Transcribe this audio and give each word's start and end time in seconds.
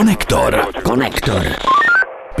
Konektor. 0.00 0.64
Konektor. 0.82 1.79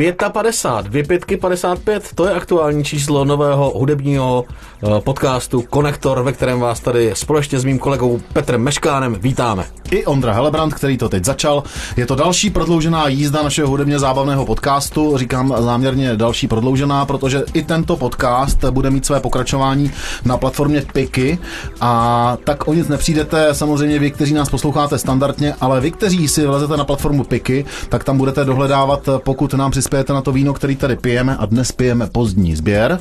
55, 0.00 0.82
dvě 0.82 1.04
pětky 1.04 1.36
55, 1.36 2.08
to 2.14 2.26
je 2.26 2.34
aktuální 2.34 2.84
číslo 2.84 3.24
nového 3.24 3.72
hudebního 3.78 4.44
eh, 4.48 5.00
podcastu 5.00 5.62
Konektor, 5.70 6.22
ve 6.22 6.32
kterém 6.32 6.60
vás 6.60 6.80
tady 6.80 7.12
společně 7.14 7.58
s 7.58 7.64
mým 7.64 7.78
kolegou 7.78 8.20
Petrem 8.32 8.62
Meškánem 8.62 9.14
vítáme. 9.14 9.64
I 9.90 10.06
Ondra 10.06 10.32
Helebrant, 10.32 10.74
který 10.74 10.98
to 10.98 11.08
teď 11.08 11.24
začal. 11.24 11.62
Je 11.96 12.06
to 12.06 12.14
další 12.14 12.50
prodloužená 12.50 13.08
jízda 13.08 13.42
našeho 13.42 13.68
hudebně 13.68 13.98
zábavného 13.98 14.46
podcastu. 14.46 15.18
Říkám 15.18 15.54
záměrně 15.58 16.16
další 16.16 16.48
prodloužená, 16.48 17.06
protože 17.06 17.42
i 17.54 17.62
tento 17.62 17.96
podcast 17.96 18.64
bude 18.70 18.90
mít 18.90 19.06
své 19.06 19.20
pokračování 19.20 19.92
na 20.24 20.36
platformě 20.36 20.82
Piky. 20.92 21.38
A 21.80 22.36
tak 22.44 22.68
o 22.68 22.74
nic 22.74 22.88
nepřijdete, 22.88 23.54
samozřejmě 23.54 23.98
vy, 23.98 24.10
kteří 24.10 24.34
nás 24.34 24.48
posloucháte 24.48 24.98
standardně, 24.98 25.54
ale 25.60 25.80
vy, 25.80 25.90
kteří 25.90 26.28
si 26.28 26.46
vlezete 26.46 26.76
na 26.76 26.84
platformu 26.84 27.24
Piky, 27.24 27.64
tak 27.88 28.04
tam 28.04 28.18
budete 28.18 28.44
dohledávat, 28.44 29.08
pokud 29.24 29.54
nám 29.54 29.72
přispějete 29.90 30.12
na 30.12 30.22
to 30.22 30.32
víno, 30.32 30.52
který 30.54 30.76
tady 30.76 30.96
pijeme 30.96 31.36
a 31.36 31.46
dnes 31.46 31.72
pijeme 31.72 32.06
pozdní 32.06 32.56
sběr. 32.56 33.00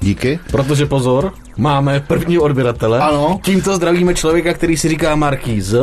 Díky. 0.00 0.38
Protože 0.50 0.86
pozor, 0.86 1.32
máme 1.56 2.00
první 2.00 2.38
odběratele. 2.38 3.00
Ano. 3.00 3.40
Tímto 3.44 3.76
zdravíme 3.76 4.14
člověka, 4.14 4.54
který 4.54 4.76
si 4.76 4.88
říká 4.88 5.16
Markýz, 5.16 5.74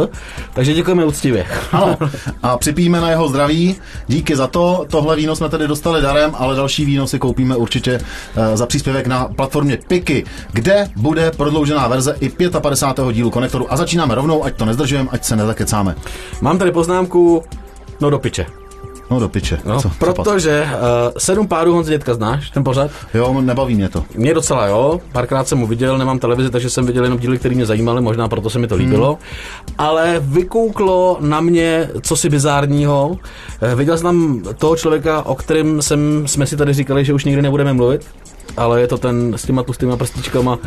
takže 0.54 0.74
děkujeme 0.74 1.06
úctivě. 1.06 1.46
Ano. 1.72 1.98
A 2.44 2.58
připíme 2.58 3.02
na 3.02 3.10
jeho 3.10 3.28
zdraví. 3.28 3.76
Díky 4.08 4.36
za 4.36 4.48
to. 4.48 4.86
Tohle 4.90 5.16
víno 5.16 5.36
jsme 5.36 5.50
tedy 5.50 5.68
dostali 5.68 6.02
darem, 6.02 6.32
ale 6.38 6.56
další 6.56 6.86
víno 6.86 7.08
si 7.08 7.20
koupíme 7.20 7.56
určitě 7.56 7.98
uh, 7.98 8.56
za 8.56 8.66
příspěvek 8.66 9.08
na 9.08 9.26
platformě 9.36 9.78
Piky, 9.88 10.26
kde 10.54 10.90
bude 10.96 11.32
prodloužená 11.32 11.88
verze 11.88 12.16
i 12.20 12.30
55. 12.60 13.14
dílu 13.16 13.30
konektoru. 13.30 13.74
A 13.74 13.78
začínáme 13.78 14.16
rovnou, 14.16 14.44
ať 14.44 14.56
to 14.56 14.66
nezdržujeme, 14.66 15.10
ať 15.12 15.24
se 15.24 15.36
nezakecáme. 15.36 15.96
Mám 16.42 16.58
tady 16.58 16.72
poznámku, 16.72 17.44
no 18.02 18.10
do 18.10 18.20
piče. 18.20 18.46
No 19.12 19.20
do 19.20 19.30
piče. 19.30 19.60
No, 19.66 19.76
Co- 19.82 19.90
co 19.90 19.96
protože 20.00 20.64
uh, 20.74 20.78
sedm 21.18 21.48
pádů 21.48 21.74
Honzi 21.74 21.92
Dětka 21.92 22.14
znáš, 22.14 22.50
ten 22.50 22.64
pořad? 22.64 22.92
Jo, 23.14 23.42
nebaví 23.42 23.76
mě 23.76 23.90
to. 23.90 24.04
Mě 24.16 24.34
docela 24.34 24.68
jo, 24.68 25.02
párkrát 25.12 25.48
jsem 25.48 25.58
mu 25.58 25.68
viděl, 25.68 25.98
nemám 25.98 26.20
televizi, 26.20 26.50
takže 26.50 26.70
jsem 26.70 26.86
viděl 26.86 27.04
jenom 27.04 27.20
díly, 27.20 27.38
které 27.38 27.56
mě 27.56 27.66
zajímaly, 27.66 28.02
možná 28.02 28.28
proto 28.28 28.50
se 28.50 28.60
mi 28.60 28.68
to 28.68 28.76
líbilo. 28.76 29.08
Hmm. 29.10 29.76
Ale 29.78 30.16
vykouklo 30.20 31.18
na 31.20 31.42
mě 31.42 31.90
cosi 32.02 32.30
bizárního. 32.30 33.18
Eh, 33.62 33.76
Viděl 33.76 33.98
jsem 33.98 34.04
tam 34.04 34.42
toho 34.58 34.76
člověka, 34.76 35.26
o 35.26 35.36
kterém 35.36 35.82
jsem, 35.82 36.24
jsme 36.28 36.46
si 36.46 36.58
tady 36.58 36.74
říkali, 36.74 37.06
že 37.06 37.14
už 37.14 37.26
nikdy 37.26 37.42
nebudeme 37.42 37.74
mluvit, 37.74 38.06
ale 38.58 38.82
je 38.82 38.88
to 38.88 38.98
ten 38.98 39.34
s 39.38 39.46
těma 39.46 39.64
tlustýma 39.64 39.98
prstičkama. 39.98 40.58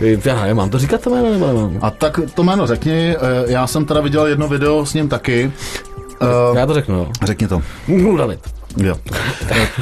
Eh, 0.00 0.16
Já 0.24 0.40
nevím, 0.40 0.56
mám 0.56 0.70
to 0.70 0.78
říkat 0.78 1.00
to 1.00 1.10
jméno 1.10 1.30
nebo 1.32 1.46
nemám? 1.46 1.78
A 1.80 1.90
tak 1.90 2.20
to 2.34 2.42
jméno 2.42 2.66
řekni, 2.66 3.16
eh, 3.16 3.18
já 3.46 3.66
jsem 3.66 3.84
teda 3.84 4.00
viděl 4.00 4.26
jedno 4.26 4.48
video 4.48 4.86
s 4.86 4.94
ním 4.94 5.08
taky. 5.08 5.52
Uh, 6.22 6.56
Já 6.56 6.66
to 6.66 6.74
řeknu, 6.74 6.94
jo. 6.94 7.08
řekni 7.22 7.48
to. 7.48 7.62
David. 8.18 8.40
Jo. 8.76 8.96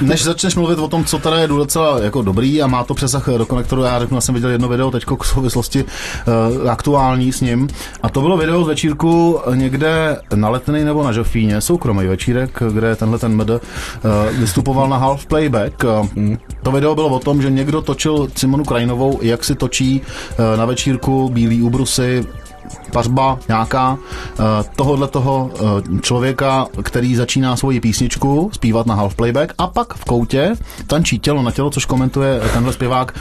Než 0.01 0.25
začneš 0.25 0.55
mluvit 0.55 0.79
o 0.79 0.89
tom, 0.89 1.05
co 1.05 1.19
teda 1.19 1.39
je 1.39 1.47
docela 1.49 1.99
jako 2.01 2.23
dobrý 2.23 2.63
a 2.63 2.67
má 2.67 2.85
to 2.85 2.95
přesah 2.95 3.29
do 3.29 3.47
konektoru, 3.47 3.83
já 3.83 3.99
řeknu, 3.99 4.17
já 4.17 4.21
jsem 4.21 4.35
viděl 4.35 4.51
jedno 4.51 4.69
video 4.69 4.91
teď 4.91 5.05
k 5.05 5.25
souvislosti 5.25 5.85
uh, 5.85 6.71
aktuální 6.71 7.33
s 7.33 7.41
ním. 7.41 7.69
A 8.03 8.09
to 8.09 8.21
bylo 8.21 8.37
video 8.37 8.65
z 8.65 8.67
večírku 8.67 9.41
někde 9.55 10.17
na 10.35 10.49
Letný 10.49 10.85
nebo 10.85 11.03
na 11.03 11.13
Žofíně, 11.13 11.61
soukromý 11.61 12.07
večírek, 12.07 12.63
kde 12.71 12.97
tenhle 12.97 13.19
ten 13.19 13.37
md 13.37 13.51
uh, 13.51 13.59
vystupoval 14.39 14.89
na 14.89 14.97
half 14.97 15.27
playback. 15.27 15.85
Uh, 15.85 16.37
to 16.63 16.73
video 16.73 16.95
bylo 16.95 17.09
o 17.09 17.19
tom, 17.19 17.43
že 17.43 17.51
někdo 17.51 17.83
točil 17.83 18.29
Simonu 18.37 18.65
Krajinovou, 18.65 19.19
jak 19.23 19.45
si 19.45 19.55
točí 19.55 20.01
uh, 20.01 20.59
na 20.59 20.65
večírku 20.65 21.29
bílý 21.29 21.63
úbrusy, 21.63 22.25
pařba 22.93 23.39
nějaká 23.49 23.93
uh, 23.93 24.45
tohohle 24.77 25.09
toho 25.09 25.51
uh, 25.61 26.01
člověka, 26.01 26.67
který 26.83 27.17
začíná 27.17 27.57
svoji 27.57 27.81
písničku 27.81 28.51
zpívat 28.53 28.87
na 28.87 28.95
half 28.95 29.15
playback 29.15 29.55
a 29.59 29.67
pak 29.67 29.95
v 29.95 30.05
koutě 30.05 30.55
tančí 30.87 31.19
tělo 31.19 31.43
na 31.43 31.51
tělo, 31.51 31.71
což 31.71 31.85
komentuje 31.85 32.41
tenhle 32.53 32.73
zpěvák 32.73 33.15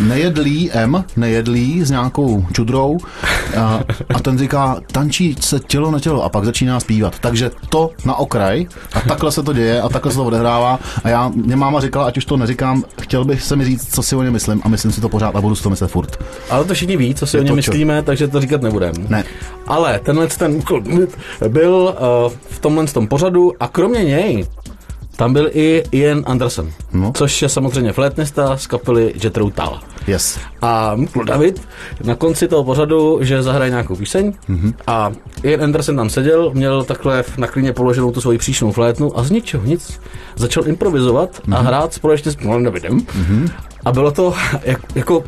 uh, 0.00 0.06
nejedlý 0.06 0.70
M, 0.72 1.04
nejedlý 1.16 1.84
s 1.84 1.90
nějakou 1.90 2.44
čudrou 2.52 2.98
a 4.14 4.20
ten 4.22 4.38
říká 4.38 4.76
tančí 4.92 5.36
se 5.40 5.60
tělo 5.60 5.90
na 5.90 6.00
tělo 6.00 6.24
a 6.24 6.28
pak 6.28 6.44
začíná 6.44 6.80
zpívat. 6.80 7.18
Takže 7.18 7.50
to 7.68 7.90
na 8.04 8.14
okraj 8.14 8.66
a 8.92 9.00
takhle 9.00 9.32
se 9.32 9.42
to 9.42 9.52
děje 9.52 9.80
a 9.82 9.88
takhle 9.88 10.12
se 10.12 10.16
to 10.18 10.24
odehrává 10.24 10.78
a 11.04 11.08
já, 11.08 11.30
mě 11.34 11.56
máma 11.56 11.80
říkala, 11.80 12.06
ať 12.06 12.16
už 12.16 12.24
to 12.24 12.36
neříkám, 12.36 12.84
chtěl 13.00 13.24
bych 13.24 13.42
se 13.42 13.56
mi 13.56 13.64
říct, 13.64 13.94
co 13.94 14.02
si 14.02 14.16
o 14.16 14.22
ně 14.22 14.30
myslím 14.30 14.62
a 14.64 14.68
myslím 14.68 14.92
si 14.92 15.00
to 15.00 15.08
pořád 15.08 15.36
a 15.36 15.40
budu 15.40 15.54
si 15.54 15.62
to 15.62 15.70
myslet 15.70 15.90
furt. 15.90 16.24
Ale 16.50 16.64
to 16.64 16.74
všichni 16.74 16.96
ví, 16.96 17.14
co 17.14 17.26
si 17.26 17.36
Je 17.36 17.42
o 17.42 17.46
čo? 17.46 17.54
myslíme, 17.54 18.02
takže 18.02 18.28
to 18.32 18.40
říkat 18.40 18.62
nebudeme. 18.62 18.92
Ne. 19.08 19.24
Ale 19.66 19.98
tenhle 19.98 20.26
ten 20.26 20.62
byl 21.48 21.94
uh, 22.26 22.32
v 22.50 22.58
tomhle 22.58 22.86
tom 22.86 23.06
pořadu 23.06 23.52
a 23.60 23.68
kromě 23.68 24.04
něj 24.04 24.46
tam 25.16 25.32
byl 25.32 25.50
i 25.52 25.82
Ian 25.92 26.22
Anderson, 26.26 26.70
No. 26.92 27.12
což 27.14 27.42
je 27.42 27.48
samozřejmě 27.48 27.92
flétnista 27.92 28.56
z 28.56 28.66
kapely 28.66 29.14
Jethro 29.24 29.50
Tull. 29.50 29.80
Yes. 30.06 30.38
A 30.62 30.96
David 31.24 31.62
na 32.04 32.14
konci 32.14 32.48
toho 32.48 32.64
pořadu, 32.64 33.18
že 33.22 33.42
zahraje 33.42 33.70
nějakou 33.70 33.96
píseň 33.96 34.32
mm-hmm. 34.50 34.74
a 34.86 35.12
Ian 35.42 35.62
Anderson 35.62 35.96
tam 35.96 36.10
seděl, 36.10 36.50
měl 36.54 36.84
takhle 36.84 37.24
na 37.38 37.46
klíně 37.46 37.72
položenou 37.72 38.12
tu 38.12 38.20
svoji 38.20 38.38
příšnou 38.38 38.72
flétnu 38.72 39.18
a 39.18 39.22
z 39.22 39.30
ničeho 39.30 39.64
nic 39.64 40.00
začal 40.36 40.68
improvizovat 40.68 41.30
mm-hmm. 41.30 41.56
a 41.56 41.60
hrát 41.60 41.94
společně 41.94 42.30
s 42.30 42.36
Davidem. 42.62 43.00
Mm-hmm. 43.00 43.50
A 43.84 43.92
bylo 43.92 44.10
to 44.10 44.34
jak, 44.64 44.80
jako 44.94 45.24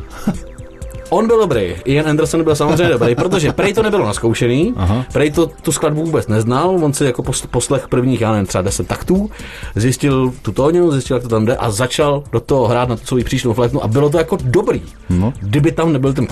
On 1.09 1.27
byl 1.27 1.39
dobrý, 1.39 1.75
Ian 1.85 2.07
Anderson 2.09 2.43
byl 2.43 2.55
samozřejmě 2.55 2.89
dobrý, 2.89 3.15
protože 3.15 3.51
Prej 3.53 3.73
to 3.73 3.83
nebylo 3.83 4.05
naskoušený, 4.05 4.73
Aha. 4.75 5.05
Prej 5.13 5.31
to 5.31 5.47
tu 5.61 5.71
skladbu 5.71 6.03
vůbec 6.05 6.27
neznal, 6.27 6.69
on 6.69 6.93
si 6.93 7.05
jako 7.05 7.21
pos- 7.21 7.47
poslech 7.51 7.87
prvních, 7.87 8.21
já 8.21 8.31
nevím, 8.31 8.45
třeba 8.47 8.61
10 8.61 8.87
taktů, 8.87 9.29
zjistil 9.75 10.33
tu 10.41 10.51
tóninu, 10.51 10.91
zjistil, 10.91 11.15
jak 11.17 11.23
to 11.23 11.29
tam 11.29 11.45
jde 11.45 11.55
a 11.57 11.71
začal 11.71 12.23
do 12.31 12.39
toho 12.39 12.67
hrát 12.67 12.89
na 12.89 12.97
svou 12.97 13.23
příšnou 13.23 13.53
flétnu 13.53 13.83
a 13.83 13.87
bylo 13.87 14.09
to 14.09 14.17
jako 14.17 14.37
dobrý, 14.43 14.81
No. 15.09 15.33
kdyby 15.41 15.71
tam 15.71 15.93
nebyl 15.93 16.13
ten 16.13 16.27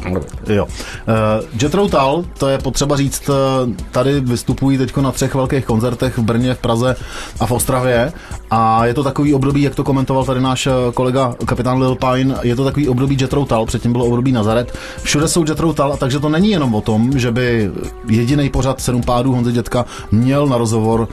Jo. 0.47 0.65
Uh, 0.65 1.61
Jethro 1.61 1.87
Tull, 1.87 2.25
to 2.37 2.47
je 2.47 2.57
potřeba 2.57 2.97
říct, 2.97 3.29
uh, 3.29 3.35
tady 3.91 4.19
vystupují 4.19 4.77
teď 4.77 4.97
na 4.97 5.11
třech 5.11 5.35
velkých 5.35 5.65
koncertech 5.65 6.17
v 6.17 6.21
Brně, 6.21 6.53
v 6.53 6.59
Praze 6.59 6.95
a 7.39 7.45
v 7.45 7.51
Ostravě 7.51 8.13
a 8.51 8.85
je 8.85 8.93
to 8.93 9.03
takový 9.03 9.33
období, 9.33 9.61
jak 9.61 9.75
to 9.75 9.83
komentoval 9.83 10.25
tady 10.25 10.41
náš 10.41 10.67
eh, 10.67 10.71
kolega 10.93 11.35
kapitán 11.45 11.81
Lil 11.81 11.95
Pine, 11.95 12.35
je 12.41 12.55
to 12.55 12.63
takový 12.63 12.89
období 12.89 13.17
Jethro 13.21 13.45
Tull, 13.45 13.65
předtím 13.65 13.91
bylo 13.91 14.05
období 14.05 14.31
Nazaret. 14.63 15.03
Všude 15.03 15.27
jsou 15.27 15.45
Jethro 15.47 15.73
Tull, 15.73 15.93
a 15.93 15.97
takže 15.97 16.19
to 16.19 16.29
není 16.29 16.49
jenom 16.49 16.75
o 16.75 16.81
tom, 16.81 17.19
že 17.19 17.31
by 17.31 17.71
jediný 18.07 18.49
pořad 18.49 18.81
sedm 18.81 19.01
pádů 19.01 19.31
Honzy 19.31 19.51
Dětka 19.51 19.85
měl 20.11 20.47
na 20.47 20.57
rozhovor 20.57 20.99
uh, 20.99 21.07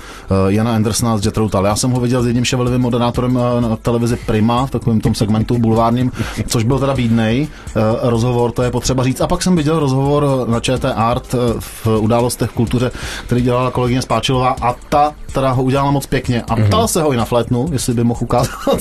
Jana 0.48 0.74
Andersona 0.74 1.16
s 1.16 1.24
Jethro 1.24 1.48
Tull. 1.48 1.64
Já 1.64 1.76
jsem 1.76 1.90
ho 1.90 2.00
viděl 2.00 2.22
s 2.22 2.26
jedním 2.26 2.44
ševelivým 2.44 2.80
moderátorem 2.80 3.36
uh, 3.36 3.60
na 3.60 3.76
televizi 3.76 4.16
Prima, 4.26 4.66
v 4.66 4.70
takovém 4.70 5.00
tom 5.00 5.14
segmentu 5.14 5.58
bulvárním, 5.58 6.12
což 6.46 6.64
byl 6.64 6.78
teda 6.78 6.92
výdnej 6.92 7.48
uh, 7.76 7.82
rozhovor, 8.10 8.52
to 8.52 8.62
je 8.62 8.70
potřeba 8.70 9.04
říct. 9.04 9.20
A 9.20 9.26
pak 9.26 9.42
jsem 9.42 9.56
viděl 9.56 9.78
rozhovor 9.78 10.48
na 10.48 10.60
ČT 10.60 10.92
Art 10.96 11.34
uh, 11.34 11.40
v 11.58 11.86
událostech 11.86 12.50
v 12.50 12.54
kultuře, 12.54 12.90
který 13.26 13.42
dělala 13.42 13.70
kolegyně 13.70 14.02
Spáčilová 14.02 14.56
a 14.62 14.74
ta 14.88 15.14
teda 15.32 15.50
ho 15.50 15.62
udělala 15.62 15.90
moc 15.90 16.06
pěkně. 16.06 16.42
A 16.48 16.56
ptal 16.56 16.88
se 16.88 17.02
ho 17.02 17.12
i 17.12 17.16
na 17.16 17.24
flétnu, 17.24 17.68
jestli 17.72 17.94
by 17.94 18.04
mohl 18.04 18.20
ukázat 18.22 18.80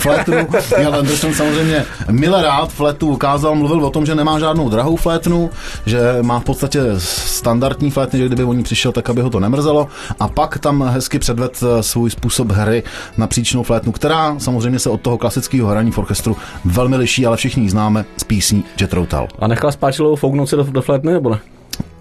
flétnu. 0.00 0.36
Jan 0.78 0.94
Anderson 0.94 1.34
samozřejmě 1.34 1.84
mile 2.10 2.42
rád 2.42 2.72
flétu 2.72 3.08
ukázal, 3.08 3.54
mluvil 3.54 3.80
o 3.86 3.90
tom, 3.90 4.06
že 4.06 4.14
nemá 4.14 4.38
žádnou 4.38 4.68
drahou 4.68 4.96
flétnu, 4.96 5.50
že 5.86 6.00
má 6.22 6.40
v 6.40 6.44
podstatě 6.44 6.80
standardní 6.98 7.90
flétny, 7.90 8.18
že 8.18 8.26
kdyby 8.26 8.44
o 8.44 8.52
ní 8.52 8.62
přišel, 8.62 8.92
tak 8.92 9.10
aby 9.10 9.20
ho 9.20 9.30
to 9.30 9.40
nemrzelo. 9.40 9.88
A 10.20 10.28
pak 10.28 10.58
tam 10.58 10.82
hezky 10.82 11.18
předved 11.18 11.62
eh, 11.62 11.82
svůj 11.82 12.10
způsob 12.10 12.50
hry 12.52 12.82
na 13.16 13.26
příčnou 13.26 13.62
flétnu, 13.62 13.92
která 13.92 14.38
samozřejmě 14.38 14.78
se 14.78 14.90
od 14.90 15.00
toho 15.00 15.18
klasického 15.18 15.68
hraní 15.68 15.90
v 15.92 15.98
orchestru 15.98 16.36
velmi 16.64 16.96
liší, 16.96 17.26
ale 17.26 17.36
všichni 17.36 17.62
ji 17.62 17.70
známe 17.70 18.04
z 18.16 18.24
písní 18.24 18.64
Jethro 18.80 19.06
Tull. 19.06 19.28
A 19.38 19.46
nechal 19.46 19.72
Spáčilovou 19.72 20.16
fouknout 20.16 20.48
si 20.48 20.56
do, 20.56 20.64
do 20.64 20.82
flétny, 20.82 21.12
nebo 21.12 21.30
ne? 21.30 21.38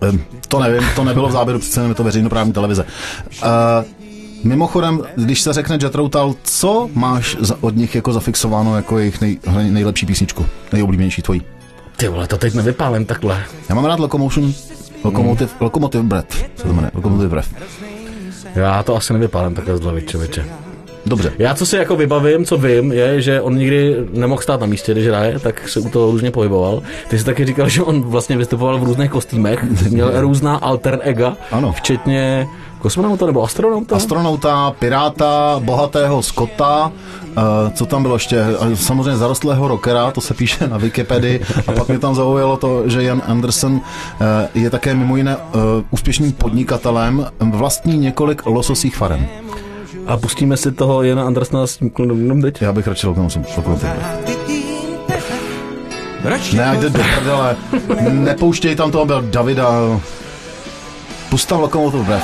Ehm, 0.02 0.20
To 0.48 0.60
nevím, 0.60 0.82
to 0.96 1.04
nebylo 1.04 1.28
v 1.30 1.32
záběru, 1.32 1.60
přece 1.60 1.82
je 1.88 1.94
to 1.94 2.04
veřejnoprávní 2.04 2.54
televize. 2.54 2.86
Uh, 3.44 3.50
mimochodem, 4.44 5.02
když 5.16 5.42
se 5.42 5.54
řekne 5.54 5.78
Jethro 5.82 6.10
Tull, 6.10 6.36
co 6.44 6.90
máš 6.94 7.38
za, 7.40 7.56
od 7.62 7.76
nich 7.76 7.96
jako 7.96 8.14
zafixováno 8.14 8.76
jako 8.76 9.00
jejich 9.00 9.22
nej, 9.22 9.40
nejlepší 9.70 10.06
písničku, 10.06 10.46
nejoblíbenější 10.74 11.22
tvojí? 11.22 11.42
Ty 11.98 12.08
vole, 12.08 12.28
to 12.28 12.38
teď 12.38 12.54
nevypálím 12.54 13.06
takhle. 13.06 13.44
Já 13.70 13.76
mám 13.76 13.86
rád 13.86 14.00
Locomotion, 14.00 14.54
Locomotive, 15.04 15.52
Locomotive 15.60 16.04
Breath, 16.04 16.36
se 16.56 16.64
to 16.64 16.74
jmenuje, 16.74 16.92
Locomotive 16.96 17.30
Breath. 17.30 17.50
Já 18.56 18.84
to 18.84 18.96
asi 18.96 19.14
nevypálím 19.14 19.56
takhle 19.56 19.78
z 19.78 19.82
hlavy, 19.82 20.02
člověče. 20.02 20.46
Dobře. 21.06 21.34
Já 21.40 21.54
co 21.56 21.66
si 21.66 21.76
jako 21.78 21.96
vybavím, 21.96 22.46
co 22.46 22.58
vím, 22.58 22.92
je, 22.92 23.22
že 23.22 23.42
on 23.42 23.58
nikdy 23.58 23.96
nemohl 24.14 24.42
stát 24.42 24.60
na 24.62 24.68
místě, 24.68 24.92
když 24.92 25.08
hraje, 25.08 25.40
tak 25.40 25.70
se 25.70 25.80
u 25.80 25.90
toho 25.90 26.12
různě 26.12 26.32
pohyboval. 26.32 26.82
Ty 27.10 27.20
jsi 27.20 27.26
taky 27.26 27.46
říkal, 27.46 27.70
že 27.70 27.82
on 27.84 28.02
vlastně 28.02 28.38
vystupoval 28.38 28.80
v 28.80 28.84
různých 28.84 29.12
kostýmech, 29.12 29.64
měl 29.90 30.12
různá 30.22 30.56
alter 30.56 31.00
ega, 31.02 31.38
Ano. 31.52 31.72
včetně 31.74 32.48
Kosmonauta 32.86 33.26
nebo 33.26 33.44
astronauta? 33.44 33.96
Astronauta, 33.96 34.76
piráta, 34.80 35.60
bohatého 35.64 36.22
Scotta, 36.22 36.92
uh, 37.38 37.44
co 37.74 37.86
tam 37.86 38.02
bylo 38.02 38.16
ještě, 38.16 38.44
A 38.44 38.76
samozřejmě 38.76 39.18
zarostlého 39.18 39.68
rockera, 39.68 40.12
to 40.12 40.22
se 40.22 40.34
píše 40.34 40.68
na 40.68 40.78
Wikipedii, 40.78 41.42
a 41.68 41.72
pak 41.72 41.88
mě 41.88 42.00
tam 42.00 42.16
zaujalo 42.16 42.58
to, 42.58 42.90
že 42.90 43.04
Jan 43.04 43.22
Anderson 43.28 43.72
uh, 43.74 43.82
je 44.54 44.70
také 44.70 44.94
mimo 44.94 45.18
jiné 45.18 45.38
uh, 45.38 45.62
úspěšným 45.92 46.32
podnikatelem, 46.32 47.28
vlastní 47.40 47.98
několik 47.98 48.46
lososích 48.46 48.96
farem. 48.96 49.28
A 50.08 50.18
pustíme 50.18 50.58
si 50.58 50.72
toho 50.72 51.04
Jana 51.04 51.26
Andersona 51.26 51.68
s 51.68 51.78
tím 51.78 51.90
klonem 51.90 52.42
teď? 52.42 52.62
Já 52.62 52.74
bych 52.74 52.88
radši 52.88 53.08
lokomotiv. 53.08 53.42
Ne, 56.54 56.70
ať 56.70 56.80
jde 56.80 56.90
do 56.90 57.04
prdele. 57.16 57.56
Nepouštěj 58.10 58.76
tam 58.76 58.92
toho 58.92 59.06
byl 59.06 59.22
Davida. 59.22 59.70
Pust 61.30 61.50
tam 61.50 61.60
lokomotiv 61.60 62.02
brev. 62.02 62.24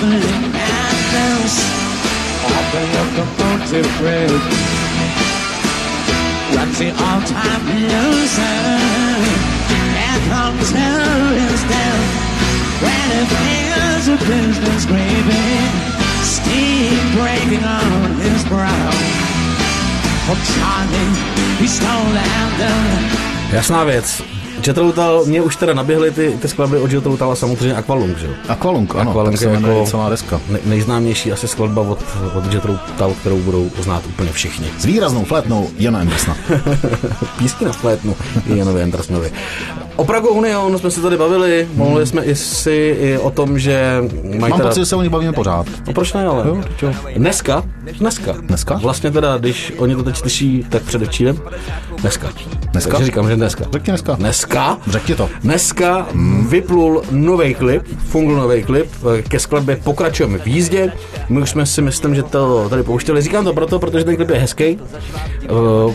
At 0.00 0.96
those 1.12 1.56
Open 2.48 2.86
locomotive 2.96 3.88
bridge 4.00 4.48
What's 6.56 6.78
the 6.78 6.88
all-time 6.88 7.64
loser 7.68 8.60
And 10.00 10.20
comes 10.32 10.72
terrorist 10.72 11.66
down 11.68 12.00
When 12.80 13.06
it 13.20 13.28
feels 13.28 14.08
a 14.08 14.16
business 14.24 14.86
craving 14.88 15.68
Steam 16.24 16.96
breaking 17.20 17.62
on 17.62 18.16
his 18.24 18.42
brow 18.48 18.90
From 20.24 20.40
Charlie, 20.56 21.12
he 21.60 21.66
stole 21.66 22.08
London 22.16 23.20
Jasná 23.52 23.84
věc. 23.84 24.39
Jetroutal, 24.66 25.24
mě 25.24 25.42
už 25.42 25.56
teda 25.56 25.74
naběhly 25.74 26.10
ty, 26.10 26.38
ty 26.42 26.48
skladby 26.48 26.78
od 26.78 26.92
Jetroutala 26.92 27.36
samozřejmě 27.36 27.74
Aqualung, 27.76 28.18
že 28.18 28.26
jo? 28.26 28.32
Aqualung, 28.48 28.94
ano, 28.96 29.10
Aqualung 29.10 29.38
tak 29.38 29.48
je 29.48 29.54
jako- 29.54 29.84
celá 29.86 30.08
deska. 30.10 30.40
Ne, 30.48 30.58
nejznámější 30.64 31.32
asi 31.32 31.48
skladba 31.48 31.82
od, 31.82 31.98
od 32.34 32.52
Jetroutal, 32.54 33.12
kterou 33.20 33.38
budou 33.38 33.70
znát 33.80 34.02
úplně 34.06 34.32
všichni. 34.32 34.66
S 34.78 34.84
výraznou 34.84 35.24
flétnou 35.24 35.70
Jana 35.78 36.00
Andersona. 36.00 36.36
Písky 37.38 37.64
na 37.64 37.72
flétnu 37.72 38.16
Janovi 38.46 38.82
Andersonovi. 38.82 39.30
O 40.00 40.04
Pragu 40.04 40.28
Union 40.28 40.78
jsme 40.78 40.90
se 40.90 41.00
tady 41.00 41.16
bavili, 41.16 41.68
mluvili 41.74 42.06
jsme 42.06 42.24
i 42.24 42.34
si 42.34 42.96
i 43.00 43.18
o 43.18 43.30
tom, 43.30 43.58
že 43.58 44.02
mají 44.24 44.38
Mám 44.38 44.52
teda... 44.52 44.68
pocit, 44.68 44.80
že 44.80 44.86
se 44.86 44.96
o 44.96 45.02
ní 45.02 45.08
bavíme 45.08 45.32
pořád. 45.32 45.66
No 45.86 45.92
proč 45.92 46.12
ne, 46.12 46.26
ale? 46.26 46.44
Jo. 46.48 46.62
Dneska, 47.16 47.62
dneska. 47.98 48.32
Dneska? 48.40 48.74
Vlastně 48.74 49.10
teda, 49.10 49.38
když 49.38 49.72
oni 49.78 49.96
to 49.96 50.02
teď 50.02 50.16
slyší, 50.16 50.66
tak 50.68 50.82
předevčírem. 50.82 51.38
Dneska. 52.00 52.28
Dneska? 52.72 52.90
Takže 52.90 53.04
říkám, 53.04 53.28
že 53.28 53.36
dneska. 53.36 53.64
Řekni 53.72 53.90
dneska. 53.90 54.14
Dneska. 54.14 54.78
Řekni 54.86 55.14
to. 55.14 55.28
Dneska 55.40 56.06
vyplul 56.48 57.02
nový 57.10 57.54
klip, 57.54 57.82
fungl 57.98 58.34
nový 58.34 58.62
klip, 58.62 58.90
ke 59.28 59.38
skladbě 59.40 59.76
pokračujeme 59.76 60.38
v 60.38 60.46
jízdě. 60.46 60.92
My 61.28 61.40
už 61.40 61.50
jsme 61.50 61.66
si 61.66 61.82
myslím, 61.82 62.14
že 62.14 62.22
to 62.22 62.66
tady 62.68 62.82
pouštěli. 62.82 63.22
Říkám 63.22 63.44
to 63.44 63.52
proto, 63.52 63.78
protože 63.78 64.04
ten 64.04 64.16
klip 64.16 64.30
je 64.30 64.38
hezký. 64.38 64.78
Eh, 65.44 65.48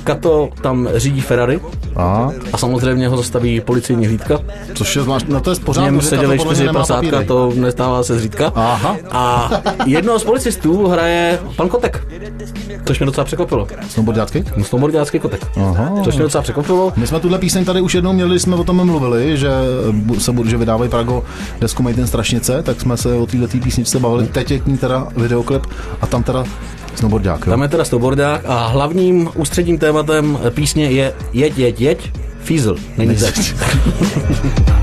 Kato 0.03 0.49
tam 0.61 0.89
řídí 0.95 1.21
Ferrari 1.21 1.59
A, 1.95 2.29
a 2.53 2.57
samozřejmě 2.57 3.07
ho 3.07 3.17
zastaví 3.17 3.61
policejní 3.95 4.07
hlídka. 4.07 4.39
což 4.73 4.95
je 4.95 5.01
zvláštní, 5.01 5.33
no 5.33 5.41
to 5.41 5.49
je 5.49 5.55
pořád, 5.55 5.83
něm 5.83 6.01
seděli 6.01 6.39
čtyři 6.39 6.67
prasátka, 6.67 7.23
to 7.23 7.51
nestává 7.55 8.03
se 8.03 8.19
zřídka. 8.19 8.51
Aha. 8.55 8.97
A 9.11 9.51
jednoho 9.85 10.19
z 10.19 10.23
policistů 10.23 10.87
hraje 10.87 11.39
pan 11.55 11.69
Kotek, 11.69 12.07
což 12.85 12.99
mě 12.99 13.05
docela 13.05 13.25
překvapilo. 13.25 13.67
Snowboardiácky? 13.89 14.43
Snowboardiácký 14.61 15.19
Kotek. 15.19 15.47
Aha. 15.57 16.01
Což 16.03 16.15
mě 16.15 16.23
docela 16.23 16.41
překvapilo. 16.41 16.93
My 16.95 17.07
jsme 17.07 17.19
tuhle 17.19 17.39
píseň 17.39 17.65
tady 17.65 17.81
už 17.81 17.95
jednou 17.95 18.13
měli, 18.13 18.39
jsme 18.39 18.55
o 18.55 18.63
tom 18.63 18.85
mluvili, 18.85 19.37
že 19.37 19.49
se 20.17 20.31
bude, 20.31 20.49
že 20.49 20.57
vydávají 20.57 20.89
Prago 20.89 21.23
desku 21.59 21.83
Mají 21.83 21.95
ten 21.95 22.07
strašnice, 22.07 22.63
tak 22.63 22.81
jsme 22.81 22.97
se 22.97 23.13
o 23.13 23.25
této 23.25 23.57
písničce 23.63 23.99
bavili. 23.99 24.27
Teď 24.27 24.51
je 24.51 24.59
k 24.59 24.67
ní 24.67 24.77
teda 24.77 25.07
videoklip 25.17 25.65
a 26.01 26.07
tam 26.07 26.23
teda 26.23 26.43
snowboardiák, 26.95 27.45
jo? 27.45 27.51
Tam 27.51 27.61
je 27.61 27.67
teda 27.67 27.85
snowboardák 27.85 28.41
a 28.45 28.67
hlavním 28.67 29.29
ústředním 29.35 29.77
tématem 29.77 30.39
písně 30.49 30.85
je 30.85 31.13
Jeď, 31.33 31.57
jeď, 31.57 31.81
jeď, 31.81 32.11
Fízl, 32.45 32.75
není 32.97 33.15
zeď. 33.15 33.55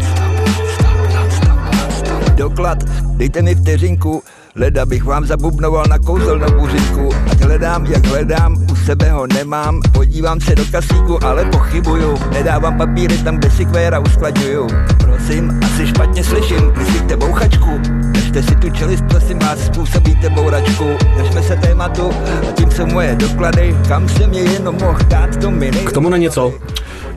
doklad, 2.43 2.79
dejte 3.17 3.43
mi 3.43 3.55
vteřinku, 3.55 4.23
leda 4.55 4.87
bych 4.87 5.05
vám 5.05 5.27
zabubnoval 5.27 5.85
na 5.89 5.99
kouzelnou 5.99 6.61
buřinku. 6.61 7.11
Ať 7.31 7.41
hledám, 7.41 7.87
jak 7.87 8.07
hledám, 8.07 8.67
u 8.73 8.77
sebe 8.77 9.11
ho 9.11 9.27
nemám, 9.27 9.81
podívám 9.93 10.41
se 10.41 10.55
do 10.55 10.65
kasíku, 10.73 11.25
ale 11.25 11.45
pochybuju. 11.45 12.19
Nedávám 12.33 12.79
papíry 12.79 13.19
tam, 13.19 13.37
kde 13.37 13.51
si 13.51 13.65
kvéra 13.65 13.99
uskladňuju. 13.99 14.67
Prosím, 14.99 15.61
asi 15.65 15.87
špatně 15.87 16.25
slyším, 16.25 16.73
myslíte 16.79 17.17
bouchačku? 17.17 17.81
Držte 18.11 18.43
si 18.43 18.57
tu 18.57 18.71
čelist, 18.71 19.05
prosím 19.09 19.39
vás, 19.39 19.59
způsobíte 19.67 20.31
bouračku. 20.31 20.85
Držme 21.17 21.43
se 21.43 21.57
tématu, 21.57 22.11
a 22.49 22.53
tím 22.53 22.71
jsou 22.71 22.87
moje 22.87 23.15
doklady, 23.15 23.77
kam 23.89 24.09
se 24.09 24.27
mě 24.27 24.41
jenom 24.41 24.75
mohl 24.81 24.99
dát, 25.09 25.37
to 25.37 25.51
mi 25.51 25.71
nej... 25.71 25.85
K 25.85 25.93
tomu 25.93 26.09
není 26.09 26.31
co. 26.31 26.55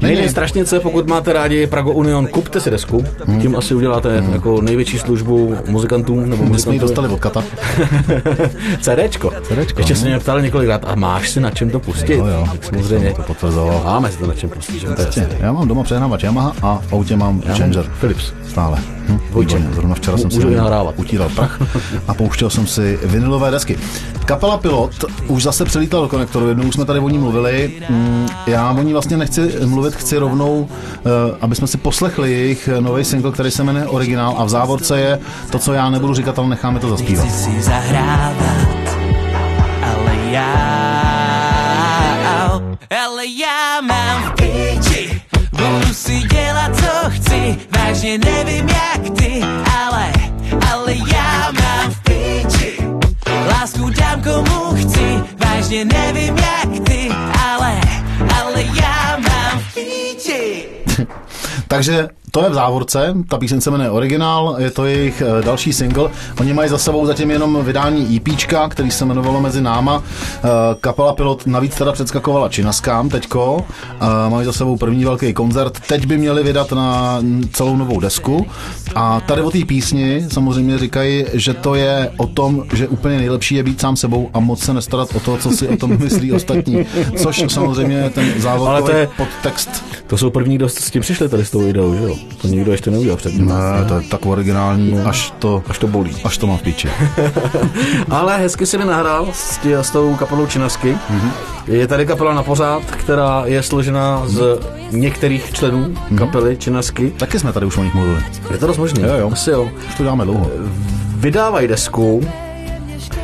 Nejde 0.02 0.30
strašnice, 0.30 0.80
pokud 0.80 1.08
máte 1.08 1.34
rádi 1.34 1.68
Prago 1.68 1.92
Union, 1.92 2.28
kupte 2.28 2.60
si 2.62 2.72
desku, 2.72 3.04
tím 3.42 3.56
asi 3.56 3.76
uděláte 3.76 4.24
jako 4.32 4.62
největší 4.62 5.00
službu 5.00 5.56
muzikantům 5.68 6.30
nebo 6.30 6.44
My 6.46 6.60
jsme 6.60 6.74
ji 6.74 6.80
dostali 6.80 7.08
od 7.08 7.20
Kata. 7.20 7.44
CDčko. 8.82 9.32
CDčko, 9.44 9.80
Ještě 9.80 9.94
no. 9.94 10.00
se 10.00 10.06
mě 10.06 10.20
ptali 10.20 10.44
několikrát, 10.44 10.82
a 10.88 10.96
máš 10.96 11.30
si 11.30 11.40
na 11.40 11.52
čem 11.52 11.70
to 11.70 11.80
pustit? 11.80 12.16
Jo, 12.18 12.26
jo. 12.28 12.48
Samozřejmě. 12.62 13.14
To 13.14 13.22
potvrzoval. 13.22 13.82
Máme 13.86 14.12
si 14.12 14.18
to 14.18 14.28
na 14.28 14.34
čem 14.34 14.50
pustit, 14.50 14.80
že 14.80 14.88
jasné. 14.98 15.28
Já 15.40 15.52
mám 15.52 15.68
doma 15.68 15.84
přehnávač 15.84 16.24
Yamaha 16.24 16.54
a 16.62 16.80
v 16.88 16.94
autě 16.94 17.16
mám 17.16 17.26
mám 17.26 17.58
Changer. 17.58 17.86
Philips. 18.00 18.34
Stále. 18.50 18.78
Hm. 19.10 19.20
Zrovna 19.74 19.96
včera 19.96 20.18
jsem 20.18 20.32
si 20.32 20.40
utíral 20.98 21.30
prach 21.30 21.62
a 22.08 22.14
pouštěl 22.14 22.50
jsem 22.50 22.68
si 22.68 23.00
vinylové 23.04 23.52
desky. 23.52 23.78
Kapela 24.26 24.58
Pilot 24.58 25.06
už 25.28 25.44
zase 25.44 25.66
přelítala 25.66 26.04
do 26.04 26.10
konektoru, 26.10 26.48
jednou 26.48 26.64
už 26.64 26.74
jsme 26.74 26.86
tady 26.86 27.00
o 27.00 27.10
ní 27.10 27.18
mluvili. 27.18 27.72
Mm, 27.90 28.28
Já 28.48 28.72
o 28.72 28.82
ní 28.82 28.94
vlastně 28.94 29.18
nechci 29.18 29.52
mluvit, 29.66 29.85
chci 29.94 30.18
rovnou, 30.18 30.68
eh, 30.70 31.10
aby 31.42 31.56
jsme 31.56 31.68
si 31.68 31.78
poslechli 31.78 32.32
jejich 32.34 32.70
nový 32.80 33.04
single, 33.04 33.32
který 33.32 33.52
se 33.52 33.64
jmenuje 33.64 33.86
Originál 33.88 34.36
a 34.38 34.46
v 34.46 34.50
závorce 34.50 35.00
je 35.00 35.20
to, 35.52 35.60
co 35.60 35.74
já 35.74 35.90
nebudu 35.90 36.14
říkat, 36.14 36.40
ale 36.40 36.48
necháme 36.48 36.80
to 36.80 36.90
zaspívat. 36.90 37.26
Nechci 37.26 37.44
si 37.44 37.62
zahrávat, 37.62 38.98
ale 39.82 40.16
já, 40.32 41.02
ale 43.06 43.26
já 43.26 43.82
mám 43.82 44.24
v 44.24 44.34
píči, 44.36 45.22
budu 45.52 45.94
si 45.94 46.20
dělat, 46.20 46.76
co 46.76 47.10
chci, 47.10 47.58
vážně 47.78 48.18
nevím 48.18 48.70
jak 48.70 49.10
ty, 49.18 49.42
ale, 49.86 50.12
ale 50.72 50.94
já 51.14 51.52
mám 51.52 51.92
v 51.92 52.02
píči, 52.04 52.78
lásku 53.52 53.90
dám 53.90 54.22
komu 54.22 54.76
chci, 54.76 55.24
vážně 55.46 55.86
nevím 55.86 56.38
jak 56.38 56.80
ty, 56.84 57.10
Takže 61.75 62.10
to 62.36 62.44
je 62.44 62.50
v 62.50 62.54
závorce, 62.54 63.13
ta 63.27 63.38
píseň 63.38 63.62
se 63.62 63.72
jmenuje 63.72 63.89
Originál, 63.89 64.56
je 64.60 64.72
to 64.72 64.86
jejich 64.86 65.22
eh, 65.39 65.42
další 65.46 65.74
single. 65.74 66.10
Oni 66.39 66.54
mají 66.54 66.70
za 66.70 66.77
sebou 66.77 67.06
zatím 67.06 67.32
jenom 67.32 67.65
vydání 67.65 68.15
EPčka, 68.18 68.70
který 68.70 68.92
se 68.92 69.06
jmenovalo 69.06 69.42
Mezi 69.42 69.62
náma. 69.62 70.04
Eh, 70.38 70.48
Kapela 70.82 71.13
Pilot 71.13 71.48
navíc 71.48 71.75
teda 71.75 71.92
předskakovala 71.92 72.50
Činaskám 72.50 73.10
teďko. 73.10 73.65
Eh, 74.01 74.30
Mají 74.30 74.46
za 74.46 74.54
sebou 74.54 74.77
první 74.77 75.06
velký 75.06 75.34
koncert. 75.34 75.80
Teď 75.88 76.06
by 76.06 76.18
měli 76.18 76.44
vydat 76.44 76.72
na 76.72 77.20
celou 77.54 77.75
novou 77.75 78.00
desku. 78.00 78.46
A 78.96 79.20
tady 79.22 79.42
o 79.42 79.51
té 79.51 79.65
písni 79.65 80.25
samozřejmě 80.32 80.77
říkají, 80.77 81.25
že 81.34 81.54
to 81.54 81.75
je 81.75 82.12
o 82.18 82.27
tom, 82.27 82.63
že 82.74 82.88
úplně 82.88 83.18
nejlepší 83.18 83.56
je 83.56 83.63
být 83.63 83.82
sám 83.82 83.96
sebou 83.96 84.30
a 84.34 84.39
moc 84.39 84.60
se 84.63 84.74
nestarat 84.74 85.15
o 85.15 85.20
to, 85.20 85.38
co 85.38 85.51
si 85.51 85.68
o 85.68 85.77
tom 85.77 85.98
myslí 86.04 86.32
ostatní. 86.32 86.86
Což 87.18 87.44
samozřejmě 87.48 88.10
ten 88.10 88.24
Ale 88.32 88.42
závodkový 88.42 88.92
to 88.92 88.98
je- 88.98 89.10
podtext 89.18 89.84
To 90.08 90.18
jsou 90.18 90.30
první, 90.30 90.56
kdo 90.56 90.70
s 90.70 90.92
tím 90.92 91.01
přišli 91.01 91.30
tady 91.30 91.46
s 91.46 91.51
tou 91.51 91.68
ideou, 91.68 91.96
že 91.96 92.04
jo? 92.04 92.15
To 92.41 92.48
nikdo 92.48 92.72
ještě 92.72 92.91
neudělal 92.91 93.17
předtím. 93.17 93.46
Ne, 93.48 93.86
to 93.88 94.00
je 94.00 94.01
tak 94.10 94.25
originální, 94.25 95.00
až 95.00 95.34
to, 95.39 95.63
Až 95.70 95.77
to 95.79 95.88
bolí. 95.88 96.12
až 96.24 96.38
to 96.38 96.48
má 96.48 96.58
v 96.58 96.62
píči. 96.62 96.89
Ale 98.10 98.38
hezky 98.38 98.65
si 98.65 98.77
mi 98.77 98.86
nahrál 98.86 99.27
s, 99.34 99.58
tě, 99.58 99.77
s 99.77 99.89
tou 99.91 100.15
kapelou 100.15 100.46
Činasky. 100.46 100.98
Mhm. 101.10 101.20
Mm-hmm. 101.20 101.32
Je 101.74 101.88
tady 101.88 102.05
kapela 102.05 102.34
na 102.34 102.44
pořád, 102.44 102.84
která 102.86 103.41
je 103.46 103.63
složena 103.63 104.24
z 104.25 104.60
některých 104.91 105.53
členů 105.53 105.77
Mhm. 105.79 105.94
mm-hmm. 105.94 106.17
kapely 106.17 106.58
Činasky. 106.58 107.12
Taky 107.17 107.39
jsme 107.39 107.53
tady 107.53 107.65
už 107.65 107.77
o 107.77 107.84
nich 107.84 107.94
mluvili. 107.94 108.24
Je 108.51 108.58
to 108.58 108.67
dost 108.67 108.77
možný. 108.77 109.03
Jo, 109.03 109.13
jo. 109.20 109.29
Asi 109.34 109.50
jo. 109.51 109.70
Už 109.89 109.96
to 109.96 110.03
děláme 110.03 110.25
dlouho. 110.25 110.51
Vydávají 111.15 111.67
desku. 111.67 112.22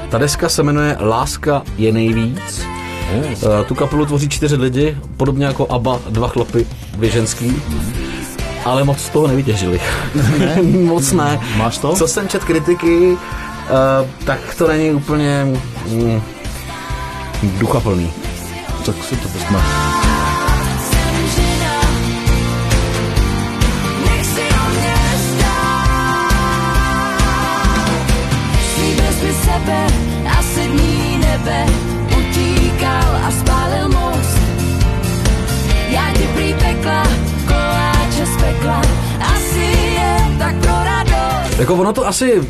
Ta 0.09 0.17
deska 0.17 0.49
se 0.49 0.63
jmenuje 0.63 0.97
Láska 0.99 1.61
je 1.77 1.91
nejvíc. 1.91 2.65
Oh. 3.17 3.65
Tu 3.67 3.75
kapelu 3.75 4.05
tvoří 4.05 4.29
čtyři 4.29 4.55
lidi, 4.55 4.97
podobně 5.17 5.45
jako 5.45 5.67
ABBA, 5.69 5.99
dva 6.09 6.27
chlapy, 6.27 6.67
dvě 6.93 7.09
ženský 7.09 7.61
ale 8.65 8.83
moc 8.83 8.99
z 8.99 9.09
toho 9.09 9.27
nevytěžili. 9.27 9.81
Ne? 10.39 10.63
moc 10.85 11.11
ne. 11.11 11.39
Máš 11.55 11.77
to? 11.77 11.95
Co 11.95 12.07
jsem 12.07 12.27
čet 12.27 12.43
kritiky, 12.43 13.11
uh, 13.11 13.17
tak 14.25 14.39
to 14.57 14.67
není 14.67 14.91
úplně 14.91 15.47
mm, 15.87 16.21
duchaplný. 17.43 18.13
Tak 18.85 18.95
si 19.03 19.15
to 19.15 19.27
vezme. 19.29 19.59
sebe 29.51 29.87
a 30.37 30.43
sední 30.43 31.17
nebe 31.17 31.65
pekla, 38.41 38.81
asi 39.35 39.59
je 39.95 40.17
tak 40.39 40.55
pro 40.55 40.71
radost. 40.83 41.59
Jako 41.59 41.75
ono 41.75 41.93
to 41.93 42.07
asi 42.07 42.41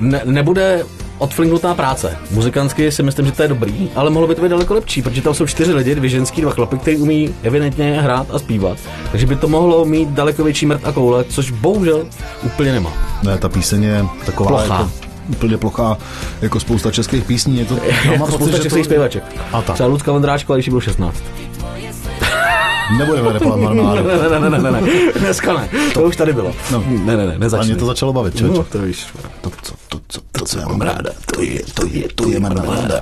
ne, 0.00 0.20
nebude 0.24 0.84
odflingnutá 1.18 1.74
práce. 1.74 2.16
Muzikantsky 2.30 2.92
si 2.92 3.02
myslím, 3.02 3.26
že 3.26 3.32
to 3.32 3.42
je 3.42 3.48
dobrý, 3.48 3.90
ale 3.94 4.10
mohlo 4.10 4.28
by 4.28 4.34
to 4.34 4.42
být 4.42 4.48
daleko 4.48 4.74
lepší, 4.74 5.02
protože 5.02 5.22
tam 5.22 5.34
jsou 5.34 5.46
čtyři 5.46 5.72
lidi, 5.72 5.94
dvě 5.94 6.10
ženský, 6.10 6.40
dva 6.40 6.50
chlapy, 6.50 6.78
kteří 6.78 6.96
umí 6.96 7.34
evidentně 7.42 8.00
hrát 8.02 8.26
a 8.30 8.38
zpívat. 8.38 8.78
Takže 9.10 9.26
by 9.26 9.36
to 9.36 9.48
mohlo 9.48 9.84
mít 9.84 10.08
daleko 10.08 10.44
větší 10.44 10.66
mrt 10.66 10.84
a 10.84 10.92
koule, 10.92 11.24
což 11.24 11.50
bohužel 11.50 12.06
úplně 12.42 12.72
nemá. 12.72 12.92
Ne, 13.22 13.38
ta 13.38 13.48
píseň 13.48 13.82
je 13.82 14.06
taková 14.26 14.48
Plochá. 14.48 14.78
Jako 14.78 14.90
úplně 15.30 15.56
plochá, 15.56 15.98
jako 16.42 16.60
spousta 16.60 16.90
českých 16.90 17.24
písní. 17.24 17.58
Je 17.58 17.64
to, 17.64 17.74
je 18.10 18.16
spousta 18.16 18.38
pocit, 18.38 18.62
českých 18.62 18.82
to... 18.82 18.84
zpěvaček. 18.84 19.24
A 19.52 19.62
ta. 19.62 19.72
Třeba 19.72 19.88
Lucka 19.88 20.12
Vondráčková, 20.12 20.56
když 20.56 20.68
byl 20.68 20.80
16. 20.80 21.22
Nebudeme 22.98 23.32
repovat 23.32 23.60
marmeládu. 23.60 24.08
Ne, 24.08 24.28
ne, 24.40 24.40
ne, 24.40 24.50
ne, 24.50 24.70
ne, 24.70 24.80
ne, 24.80 25.12
dneska 25.18 25.52
ne, 25.52 25.68
to 25.94 26.02
už 26.02 26.16
tady 26.16 26.32
bylo. 26.32 26.52
No. 26.72 26.84
Ne, 26.88 27.16
ne, 27.16 27.26
ne, 27.26 27.34
A 27.34 27.38
nezačni. 27.38 27.66
mě 27.66 27.76
to 27.76 27.86
začalo 27.86 28.12
bavit, 28.12 28.36
člověče. 28.36 28.58
No, 28.58 28.64
to 28.64 28.78
víš. 28.78 29.06
To, 29.40 29.50
co, 29.62 29.74
to, 29.88 30.00
co, 30.08 30.20
to, 30.32 30.44
co 30.44 30.58
já 30.58 30.68
mám 30.68 30.80
ráda, 30.80 31.10
to 31.34 31.42
je, 31.42 31.60
to 31.74 31.86
je, 31.86 32.08
to 32.14 32.28
je 32.28 32.40
marmeláda. 32.40 33.00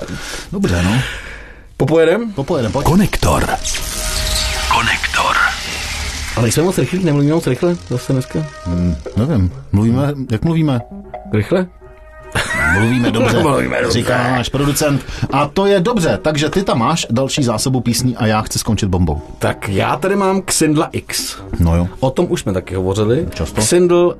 Dobře, 0.51 0.83
no. 0.83 0.91
Popojedem? 1.77 2.33
Popojedem, 2.33 2.71
pojď. 2.71 2.85
Konektor. 2.85 3.45
Konektor. 4.73 5.35
Ale 6.35 6.43
nejsme 6.43 6.63
moc 6.63 6.77
rychlí, 6.77 7.03
nemluvíme 7.03 7.33
moc 7.33 7.47
rychle 7.47 7.75
zase 7.89 8.13
dneska. 8.13 8.39
Nevím, 9.17 9.51
mluvíme, 9.71 10.13
jak 10.31 10.43
mluvíme? 10.43 10.81
Rychle? 11.33 11.67
Mluvíme 12.73 13.11
dobře, 13.19 13.39
Mluvíme 13.39 13.81
dobře. 13.81 13.99
říká 13.99 14.17
náš 14.17 14.49
producent. 14.49 15.05
A 15.31 15.47
to 15.47 15.65
je 15.65 15.79
dobře, 15.79 16.19
takže 16.21 16.49
ty 16.49 16.63
tam 16.63 16.79
máš 16.79 17.07
další 17.09 17.43
zásobu 17.43 17.81
písní 17.81 18.17
a 18.17 18.27
já 18.27 18.41
chci 18.41 18.59
skončit 18.59 18.85
bombou. 18.89 19.21
Tak 19.39 19.69
já 19.69 19.95
tady 19.95 20.15
mám 20.15 20.41
Xindla 20.41 20.89
X. 20.91 21.37
No 21.59 21.75
jo. 21.75 21.87
O 21.99 22.09
tom 22.09 22.25
už 22.29 22.41
jsme 22.41 22.53
taky 22.53 22.75
hovořili. 22.75 23.27
Často. 23.33 23.61
Xindl 23.61 24.17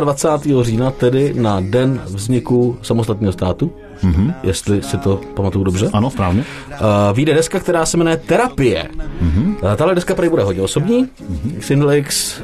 28. 0.00 0.62
října, 0.62 0.90
tedy 0.90 1.34
na 1.36 1.60
den 1.60 2.00
vzniku 2.04 2.76
samostatného 2.82 3.32
státu, 3.32 3.72
mm-hmm. 4.04 4.34
jestli 4.42 4.82
si 4.82 4.96
to 4.98 5.20
pamatuju 5.34 5.64
dobře. 5.64 5.90
Ano, 5.92 6.10
správně. 6.10 6.44
Uh, 6.70 6.76
vyjde 7.16 7.34
deska, 7.34 7.60
která 7.60 7.86
se 7.86 7.96
jmenuje 7.96 8.16
Terapie. 8.16 8.88
Mm-hmm. 9.22 9.54
Uh, 9.62 9.74
tahle 9.76 9.94
deska 9.94 10.14
prý 10.14 10.28
bude 10.28 10.42
hodně 10.42 10.62
osobní. 10.62 11.04
Mm-hmm. 11.04 11.58
Xindl 11.58 11.92
X 11.92 12.40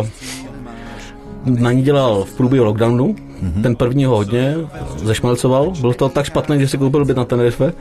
uh, 0.00 0.06
na 1.44 1.72
ní 1.72 1.82
dělal 1.82 2.24
v 2.24 2.34
průběhu 2.34 2.64
lockdownu. 2.66 3.16
Mm-hmm. 3.42 3.62
Ten 3.62 3.76
první 3.76 4.04
ho 4.04 4.16
hodně 4.16 4.54
zešmelcoval. 4.96 5.72
Byl 5.80 5.94
to 5.94 6.08
tak 6.08 6.26
špatný, 6.26 6.60
že 6.60 6.68
si 6.68 6.78
koupil 6.78 7.04
byt 7.04 7.16
na 7.16 7.24
Tenerife 7.24 7.72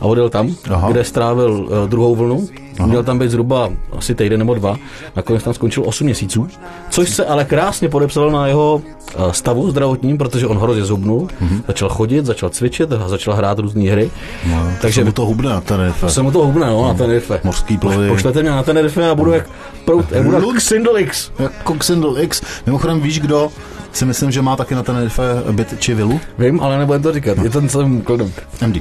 a 0.00 0.04
odjel 0.04 0.28
tam, 0.30 0.54
Aha. 0.70 0.90
Kde 0.90 1.04
strávil 1.04 1.50
uh, 1.52 1.88
druhou 1.88 2.14
vlnu. 2.14 2.48
Aha. 2.78 2.86
Měl 2.86 3.02
tam 3.04 3.18
být 3.18 3.30
zhruba 3.30 3.70
asi 3.98 4.14
týden 4.14 4.38
nebo 4.38 4.54
dva. 4.54 4.76
Nakonec 5.16 5.42
tam 5.42 5.54
skončil 5.54 5.82
8 5.86 6.04
měsíců. 6.04 6.48
Což 6.90 7.10
se 7.10 7.24
ale 7.24 7.44
krásně 7.44 7.88
podepsalo 7.88 8.30
na 8.30 8.46
jeho 8.46 8.82
uh, 9.18 9.30
stavu 9.30 9.70
zdravotním, 9.70 10.18
protože 10.18 10.46
on 10.46 10.58
hrozně 10.58 10.84
zhubnul. 10.84 11.26
Mm-hmm. 11.42 11.62
Začal 11.66 11.88
chodit, 11.88 12.26
začal 12.26 12.50
cvičit 12.50 12.92
a 12.92 13.08
začal 13.08 13.34
hrát 13.34 13.58
různé 13.58 13.90
hry. 13.90 14.10
No, 14.50 14.72
Takže 14.80 15.04
mu 15.04 15.12
to 15.12 15.26
hubne 15.26 15.48
na 15.50 15.60
Tenerife. 15.60 16.10
se 16.10 16.22
mu 16.22 16.30
to 16.30 16.46
hubne, 16.46 16.66
no, 16.66 16.88
na 16.88 16.94
Tenerife. 16.94 17.40
Mořský 17.44 17.78
plovy. 17.78 18.08
Pošlete 18.08 18.42
mě 18.42 18.50
na 18.50 18.62
Tenerife 18.62 19.10
a 19.10 19.14
budu 19.14 19.32
jak 19.32 19.48
prout, 19.84 20.12
jak 20.12 20.26
Lux. 20.26 20.64
Xindl 20.64 20.98
X. 20.98 21.30
Jako 21.38 21.74
Xindl 21.74 22.16
X. 22.18 22.42
Mimochodem 22.66 23.00
víš, 23.00 23.20
kdo 23.20 23.48
si 23.92 24.04
myslím, 24.04 24.30
že 24.30 24.42
má 24.42 24.56
taky 24.56 24.74
na 24.74 24.82
Tenerife 24.82 25.22
byt 25.52 25.80
či 25.80 25.94
vilu? 25.94 26.20
Vím, 26.38 26.60
ale 26.60 26.78
nebudem 26.78 27.02
to 27.02 27.12
říkat, 27.12 27.38
je 27.38 27.50
to 27.50 27.62
celým 27.68 28.02
kladem. 28.02 28.32
MD. 28.66 28.76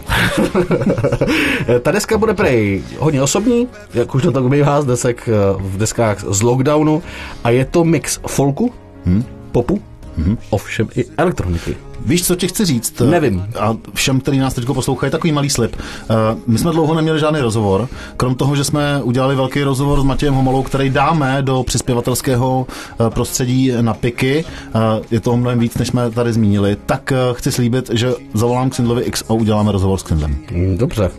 Ta 1.82 1.92
deska 1.92 2.18
bude 2.18 2.34
prej 2.34 2.84
hodně 3.00 3.22
osobní, 3.22 3.68
jak 3.94 4.16
už 4.16 4.24
to 4.24 4.32
tak 4.32 4.44
bývá 4.44 4.82
z 4.82 4.86
desek 4.86 5.30
eh, 5.30 5.32
v 5.60 5.78
deskách 5.78 6.24
z 6.30 6.42
lockdownu 6.42 7.04
a 7.44 7.50
je 7.50 7.66
to 7.66 7.84
mix 7.84 8.20
folku, 8.28 8.74
hmm? 9.06 9.24
popu, 9.52 9.82
hmm? 10.18 10.38
ovšem 10.50 10.88
i 10.96 11.06
elektroniky. 11.18 11.78
Víš, 12.06 12.26
co 12.28 12.36
ti 12.36 12.48
chci 12.48 12.66
říct? 12.66 13.00
Nevím. 13.00 13.46
A 13.60 13.78
všem, 13.94 14.20
který 14.20 14.40
nás 14.40 14.54
teď 14.54 14.66
poslouchají, 14.66 15.12
takový 15.12 15.34
malý 15.34 15.50
slib. 15.50 15.76
Eh, 16.10 16.14
My 16.48 16.58
jsme 16.58 16.72
dlouho 16.72 16.94
neměli 16.96 17.20
žádný 17.20 17.40
rozhovor, 17.40 17.88
krom 18.18 18.36
toho, 18.36 18.56
že 18.56 18.64
jsme 18.64 19.04
udělali 19.04 19.36
velký 19.36 19.64
rozhovor 19.64 20.02
s 20.02 20.04
Matějem 20.04 20.34
Homolou, 20.34 20.64
který 20.64 20.90
dáme 20.90 21.38
do 21.42 21.64
přispěvatelského 21.64 22.68
eh, 22.70 23.10
prostředí 23.10 23.72
na 23.82 23.94
piky. 23.94 24.46
Eh, 24.76 24.80
Je 25.12 25.20
toho 25.20 25.38
mnohem 25.38 25.60
víc, 25.60 25.78
než 25.78 25.88
jsme 25.88 26.12
tady 26.12 26.34
zmínili. 26.34 26.78
Tak 26.86 27.14
chci 27.34 27.52
slíbit, 27.52 27.90
že 27.94 28.12
zavolám 28.34 28.70
k 28.70 28.72
Xindlovi 28.74 29.02
X 29.04 29.24
a 29.30 29.34
uděláme 29.34 29.72
rozhovor 29.72 30.00
s 30.00 30.04
Xindlem. 30.04 30.36
Mm, 30.52 30.78
Dobře. 30.78 31.10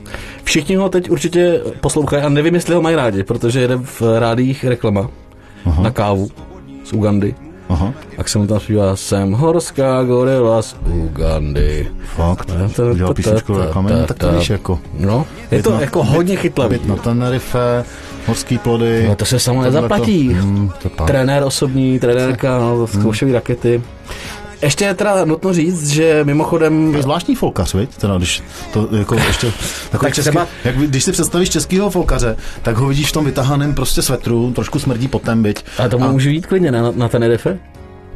Všichni 0.45 0.77
ho 0.77 0.89
teď 0.89 1.11
určitě 1.11 1.61
poslouchají 1.81 2.23
a 2.23 2.29
nevím, 2.29 2.55
jestli 2.55 2.75
ho 2.75 2.83
mají 2.83 2.97
rádi, 2.97 3.23
protože 3.23 3.61
jede 3.61 3.77
v 3.77 4.03
rádiích 4.19 4.65
reklama 4.65 5.09
Aha. 5.65 5.83
na 5.83 5.91
kávu 5.91 6.29
z 6.85 6.93
Ugandy. 6.93 7.35
Aha, 7.73 7.93
Jak 8.19 8.29
se 8.29 8.38
mu 8.38 8.47
tam 8.47 8.61
zpívá, 8.61 8.97
jsem 8.97 9.33
horská 9.33 10.02
gorila 10.02 10.62
z 10.62 10.76
Ugandy. 10.93 11.88
fakt. 12.17 12.50
Udělal 12.93 13.14
písničku 13.14 13.52
no, 13.52 14.07
tak 14.07 14.19
to 14.19 14.33
víš 14.33 14.50
jako. 14.50 14.79
No, 14.99 15.26
je 15.50 15.62
to 15.62 15.73
na- 15.73 15.81
jako 15.81 16.05
hodně 16.05 16.37
chytlavý. 16.37 16.81
Na 16.87 16.97
Tenerife, 16.97 17.85
horský 18.26 18.59
plody. 18.59 19.05
No 19.09 19.14
to 19.17 19.25
se 19.25 19.38
samo 19.38 19.62
nezaplatí. 19.62 20.29
Hmm. 20.33 20.71
Trenér 21.07 21.43
osobní, 21.45 21.99
trenérka, 21.99 22.59
no, 22.59 22.87
zkoušový 22.87 23.33
rakety. 23.33 23.83
Ještě 24.62 24.85
je 24.85 24.95
teda 24.95 25.25
nutno 25.25 25.52
říct, 25.52 25.88
že 25.88 26.21
mimochodem 26.25 26.95
Je 26.95 27.02
zvláštní 27.02 27.35
folkař, 27.35 27.75
viď? 27.75 27.97
Teda, 27.97 28.16
když 28.19 28.42
to 28.73 28.88
jako 28.99 29.14
ještě... 29.14 29.47
Takový 29.90 30.07
Tak 30.09 30.14
český, 30.14 30.31
třeba- 30.31 30.47
jak, 30.64 30.76
když 30.78 31.04
si 31.04 31.12
představíš 31.12 31.49
českého 31.50 31.90
folkaře, 31.90 32.37
tak 32.62 32.76
ho 32.76 32.87
vidíš 32.88 33.09
v 33.09 33.12
tom 33.12 33.25
vytahaném 33.25 33.75
prostě 33.75 34.02
svetru, 34.02 34.52
trošku 34.52 34.78
smrdí 34.78 35.09
potem, 35.09 35.42
viď? 35.42 35.64
ale 35.78 35.88
to 35.88 35.99
může 35.99 36.31
jít 36.31 36.47
klidně 36.47 36.73
na, 36.73 36.90
na 36.97 37.09
Tenerife. 37.09 37.59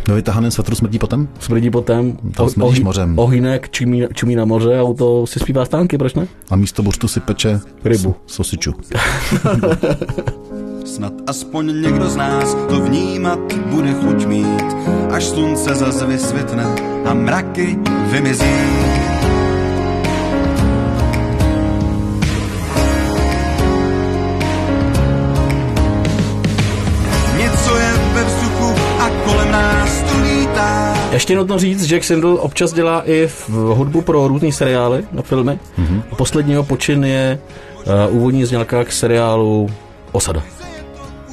Ve 0.09 0.15
vytahaném 0.15 0.51
svetru 0.51 0.75
smrdí 0.77 0.99
potem? 0.99 1.29
Smrdí 1.41 1.71
potom 1.71 2.13
Tam 2.37 2.49
smrdíš 2.49 2.81
mořem. 2.81 3.19
ohýnek 3.19 3.71
čumí, 3.71 4.03
čumí 4.15 4.35
na 4.37 4.45
moře 4.45 4.79
a 4.79 4.83
u 4.83 4.95
toho 4.95 5.27
si 5.27 5.39
zpívá 5.41 5.65
stánky, 5.65 5.99
proč 5.99 6.15
ne? 6.15 6.27
A 6.51 6.57
místo 6.57 6.83
buřtu 6.83 7.09
si 7.09 7.21
peče 7.21 7.61
Rybu. 7.85 8.15
s- 8.27 8.35
Sosiču. 8.35 8.75
Snad 10.87 11.13
aspoň 11.27 11.83
někdo 11.83 12.09
z 12.09 12.17
nás 12.17 12.55
to 12.69 12.81
vnímat 12.81 13.39
bude 13.53 13.93
chuť 13.93 14.27
mít, 14.27 14.63
až 15.11 15.25
slunce 15.25 15.75
zase 15.75 16.07
vysvětne 16.07 16.65
a 17.05 17.15
mraky 17.15 17.79
vymizí. 18.11 18.45
Něco 27.39 27.77
je 27.77 27.93
ve 28.15 28.25
vzduchu 28.25 28.75
a 29.01 29.11
kolem 29.25 29.53
nás 29.53 30.01
to 30.01 30.23
lítá. 30.23 30.97
Ještě 31.13 31.37
nutno 31.37 31.59
říct, 31.59 31.83
že 31.83 32.01
Xindl 32.01 32.39
občas 32.41 32.73
dělá 32.73 33.03
i 33.07 33.27
v 33.27 33.49
hudbu 33.49 34.01
pro 34.01 34.29
různé 34.29 34.53
seriály 34.53 35.05
na 35.13 35.23
filmy. 35.23 35.59
Mm-hmm. 35.79 36.03
Posledního 36.17 36.65
počin 36.65 37.05
je 37.05 37.39
uh, 38.09 38.17
úvodní 38.17 38.45
znělka 38.45 38.85
k 38.85 38.93
seriálu 38.93 39.71
Osada. 40.13 40.43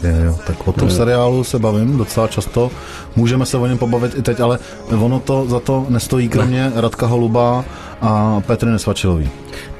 Je, 0.04 0.26
jo, 0.26 0.40
tak 0.48 0.68
o 0.68 0.72
tom 0.72 0.90
seriálu 0.90 1.44
se 1.44 1.60
bavím 1.60 1.98
docela 1.98 2.28
často. 2.28 2.72
Můžeme 3.16 3.46
se 3.46 3.58
o 3.58 3.66
něm 3.66 3.78
pobavit 3.78 4.16
i 4.18 4.22
teď, 4.22 4.40
ale 4.40 4.60
ono 5.00 5.20
to 5.20 5.46
za 5.46 5.60
to 5.60 5.86
nestojí 5.90 6.30
kromě 6.30 6.72
Radka 6.76 7.06
Holuba 7.06 7.66
a 8.02 8.42
Petry 8.48 8.70
Nesvačilový. 8.70 9.30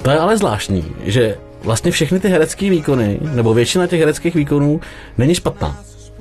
To 0.02 0.12
je 0.12 0.20
ale 0.20 0.38
zvláštní, 0.38 0.86
že 1.04 1.38
vlastně 1.64 1.92
všechny 1.92 2.20
ty 2.20 2.28
herecké 2.28 2.70
výkony, 2.70 3.20
nebo 3.22 3.54
většina 3.54 3.88
těch 3.88 4.00
hereckých 4.00 4.36
výkonů 4.36 4.82
není 5.18 5.36
špatná. 5.36 5.78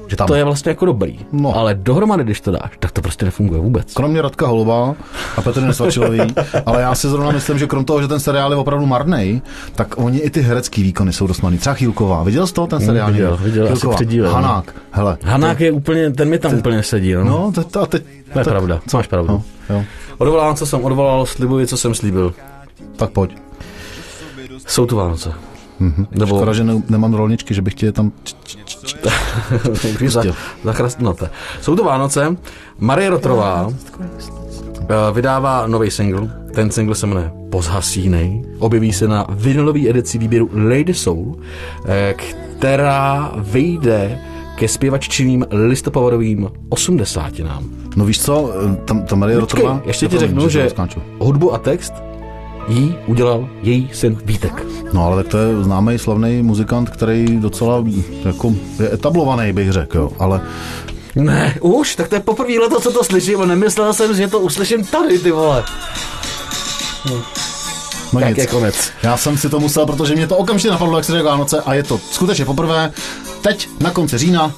Že 0.07 0.17
Tam. 0.17 0.27
to 0.27 0.35
je 0.35 0.45
vlastně 0.45 0.71
jako 0.71 0.87
dobrý. 0.87 1.19
No. 1.33 1.57
Ale 1.57 1.75
dohromady, 1.75 2.25
když 2.25 2.41
to 2.41 2.51
dáš, 2.51 2.71
tak 2.79 2.93
to 2.93 3.01
prostě 3.03 3.25
nefunguje 3.25 3.61
vůbec. 3.61 3.95
Kromě 3.95 4.23
Radka 4.23 4.47
Holuba 4.47 4.95
a 5.37 5.43
Petry 5.43 5.63
Nesvačilový, 5.63 6.21
ale 6.67 6.83
já 6.83 6.95
si 6.95 7.09
zrovna 7.09 7.31
myslím, 7.31 7.59
že 7.59 7.67
krom 7.67 7.85
toho, 7.85 8.03
že 8.03 8.09
ten 8.09 8.21
seriál 8.21 8.53
je 8.53 8.57
opravdu 8.57 8.87
marný, 8.87 9.43
tak 9.75 9.95
oni 9.99 10.19
i 10.19 10.31
ty 10.31 10.41
herecký 10.41 10.83
výkony 10.83 11.13
jsou 11.13 11.27
dost 11.27 11.41
marný. 11.41 11.59
Třeba 11.59 11.75
Chýlková. 11.75 12.23
Viděl 12.23 12.47
jsi 12.47 12.55
to 12.55 12.67
ten 12.67 12.81
seriál? 12.81 13.13
viděl, 13.13 13.31
někdy? 13.31 13.45
viděl, 13.45 13.65
asi 13.65 13.73
Chýlková. 13.73 13.95
před 13.95 14.09
dílem, 14.09 14.31
no. 14.31 14.35
Hanák. 14.35 14.75
Hele. 14.91 15.19
Hanák 15.25 15.61
je 15.61 15.73
úplně, 15.73 16.11
ten 16.11 16.29
mi 16.29 16.39
tam 16.39 16.55
úplně 16.55 16.83
sedí. 16.83 17.15
No, 17.15 17.25
No, 17.25 17.53
te, 17.65 17.79
a 17.81 17.87
teď... 17.87 18.03
to 18.33 18.39
je 18.39 18.45
pravda, 18.45 18.81
co 18.89 18.97
máš 18.97 19.07
pravdu. 19.07 19.29
No, 19.33 19.43
jo. 19.77 19.85
Odvolám, 20.19 20.55
co 20.57 20.67
jsem 20.67 20.85
odvolal, 20.85 21.27
slibuji, 21.27 21.67
co 21.67 21.77
jsem 21.77 21.95
slíbil. 21.95 22.35
Tak 22.97 23.11
pojď. 23.11 23.37
Jsou 24.67 24.87
tu 24.87 24.97
Vánoce. 24.97 25.33
Mm-hmm. 25.83 26.07
Nebo 26.11 26.37
Škoda, 26.37 26.53
že 26.53 26.65
ne, 26.65 26.83
nemám 26.89 27.15
rolničky, 27.15 27.55
že 27.55 27.62
bych 27.62 27.75
ti 27.75 27.87
je 27.87 27.93
tam... 27.93 28.12
Když 29.99 30.12
za, 30.12 30.23
zachrastnete. 30.65 31.31
Jsou 31.61 31.77
to 31.77 31.85
Vánoce. 31.85 32.37
Marie 32.79 33.11
Rotrová 33.11 33.73
eh, 34.81 34.95
vydává 35.12 35.67
nový 35.67 35.91
single. 35.91 36.31
Ten 36.55 36.71
single 36.71 36.95
se 36.95 37.07
jmenuje 37.07 37.33
Pozhasínej. 37.51 38.45
Objeví 38.59 38.93
se 38.93 39.09
na 39.09 39.27
vinylové 39.31 39.81
edici 39.89 40.19
výběru 40.19 40.51
Lady 40.53 40.95
Soul, 40.95 41.37
eh, 41.87 42.15
která 42.59 43.33
vyjde 43.37 44.19
ke 44.57 44.69
zpěvaččiným 44.69 45.47
listopadovým 45.51 46.51
osmdesátinám. 46.69 47.65
No 47.97 48.05
víš 48.05 48.21
co, 48.21 48.53
tam, 48.85 49.03
tam 49.03 49.19
Marie 49.19 49.41
Rotrová... 49.41 49.83
ještě 49.85 50.09
ti 50.09 50.19
řeknu, 50.19 50.49
že 50.49 50.69
hudbu 51.19 51.55
a 51.55 51.59
text 51.59 51.95
jí 52.69 52.95
udělal 53.07 53.49
její 53.62 53.90
syn 53.92 54.19
Vítek. 54.25 54.66
No 54.92 55.04
ale 55.07 55.16
tak 55.23 55.31
to 55.33 55.38
je 55.38 55.64
známý 55.64 55.99
slavný 55.99 56.42
muzikant, 56.42 56.90
který 56.90 57.26
docela 57.40 57.85
jako 58.25 58.52
je 58.83 58.95
etablovaný, 58.95 59.52
bych 59.52 59.73
řekl, 59.73 59.99
jo. 59.99 60.11
Ale 60.19 60.40
Ne, 61.14 61.54
už, 61.61 61.97
tak 61.97 62.09
to 62.09 62.14
je 62.14 62.21
poprvé 62.21 62.52
leto, 62.62 62.81
co 62.81 62.92
to 62.92 63.04
slyším 63.04 63.40
a 63.40 63.45
nemyslel 63.47 63.92
jsem, 63.92 64.16
že 64.16 64.28
to 64.28 64.40
uslyším 64.40 64.85
tady, 64.87 65.19
ty 65.19 65.31
vole. 65.31 65.64
No 68.12 68.21
Tak 68.21 68.28
nic. 68.28 68.38
je 68.38 68.47
konec. 68.47 68.90
Já 69.02 69.16
jsem 69.16 69.38
si 69.38 69.49
to 69.49 69.61
musel, 69.61 69.87
protože 69.87 70.14
mě 70.14 70.26
to 70.26 70.37
okamžitě 70.37 70.71
napadlo, 70.71 70.97
jak 70.97 71.04
se 71.04 71.12
řekl 71.12 71.25
Vánoce 71.25 71.61
a 71.61 71.75
je 71.75 71.83
to 71.83 72.00
skutečně 72.11 72.45
poprvé. 72.45 72.92
Teď 73.42 73.69
na 73.81 73.90
konci 73.90 74.19
října. 74.19 74.52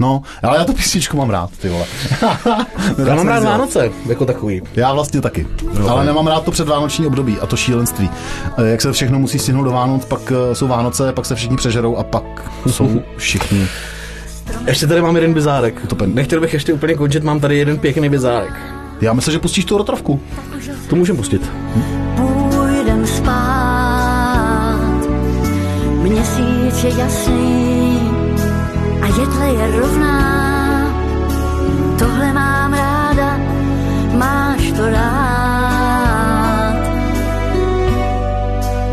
No, 0.00 0.22
ale 0.42 0.58
já 0.58 0.64
tu 0.64 0.72
písničku 0.72 1.16
mám 1.16 1.30
rád, 1.30 1.50
ty 1.60 1.68
vole. 1.68 1.84
Já 3.08 3.14
mám 3.14 3.28
rád 3.28 3.44
Vánoce, 3.44 3.90
jako 4.06 4.24
takový. 4.26 4.62
Já 4.74 4.92
vlastně 4.92 5.20
taky. 5.20 5.46
Ale 5.88 6.04
nemám 6.04 6.26
rád 6.26 6.44
to 6.44 6.50
předvánoční 6.50 7.06
období 7.06 7.38
a 7.40 7.46
to 7.46 7.56
šílenství. 7.56 8.10
Eh, 8.58 8.68
Jak 8.70 8.80
se 8.80 8.92
všechno 8.92 9.18
musí 9.18 9.38
stihnout 9.38 9.64
do 9.64 9.70
Vánoc, 9.70 10.04
pak 10.04 10.32
eh, 10.32 10.54
jsou 10.54 10.68
Vánoce, 10.68 11.12
pak 11.12 11.26
se 11.26 11.34
všichni 11.34 11.56
přežerou 11.56 11.96
a 11.96 12.02
pak 12.04 12.24
jsou 12.70 13.02
všichni. 13.16 13.66
Ještě 14.66 14.86
tady 14.86 15.02
mám 15.02 15.14
jeden 15.16 15.34
bizárek. 15.34 15.86
To 15.86 15.94
pen- 15.96 16.14
Nechtěl 16.14 16.40
bych 16.40 16.52
ještě 16.52 16.72
úplně 16.72 16.94
končit, 16.94 17.24
mám 17.24 17.40
tady 17.40 17.58
jeden 17.58 17.78
pěkný 17.78 18.08
bizárek. 18.08 18.52
Já 19.00 19.12
myslím, 19.12 19.32
že 19.32 19.38
pustíš 19.38 19.64
tu 19.64 19.78
rotrovku. 19.78 20.20
To 20.90 20.96
můžem 20.96 21.16
pustit. 21.16 21.50
půjdem 22.16 23.06
spát. 23.06 24.80
Měsíc 26.02 26.84
je 26.84 26.90
jasný 26.98 27.89
jedle 29.30 29.46
je 29.48 29.80
rovná. 29.80 30.20
Tohle 31.98 32.32
mám 32.32 32.72
ráda, 32.72 33.38
máš 34.18 34.72
to 34.72 34.90
rád. 34.90 36.74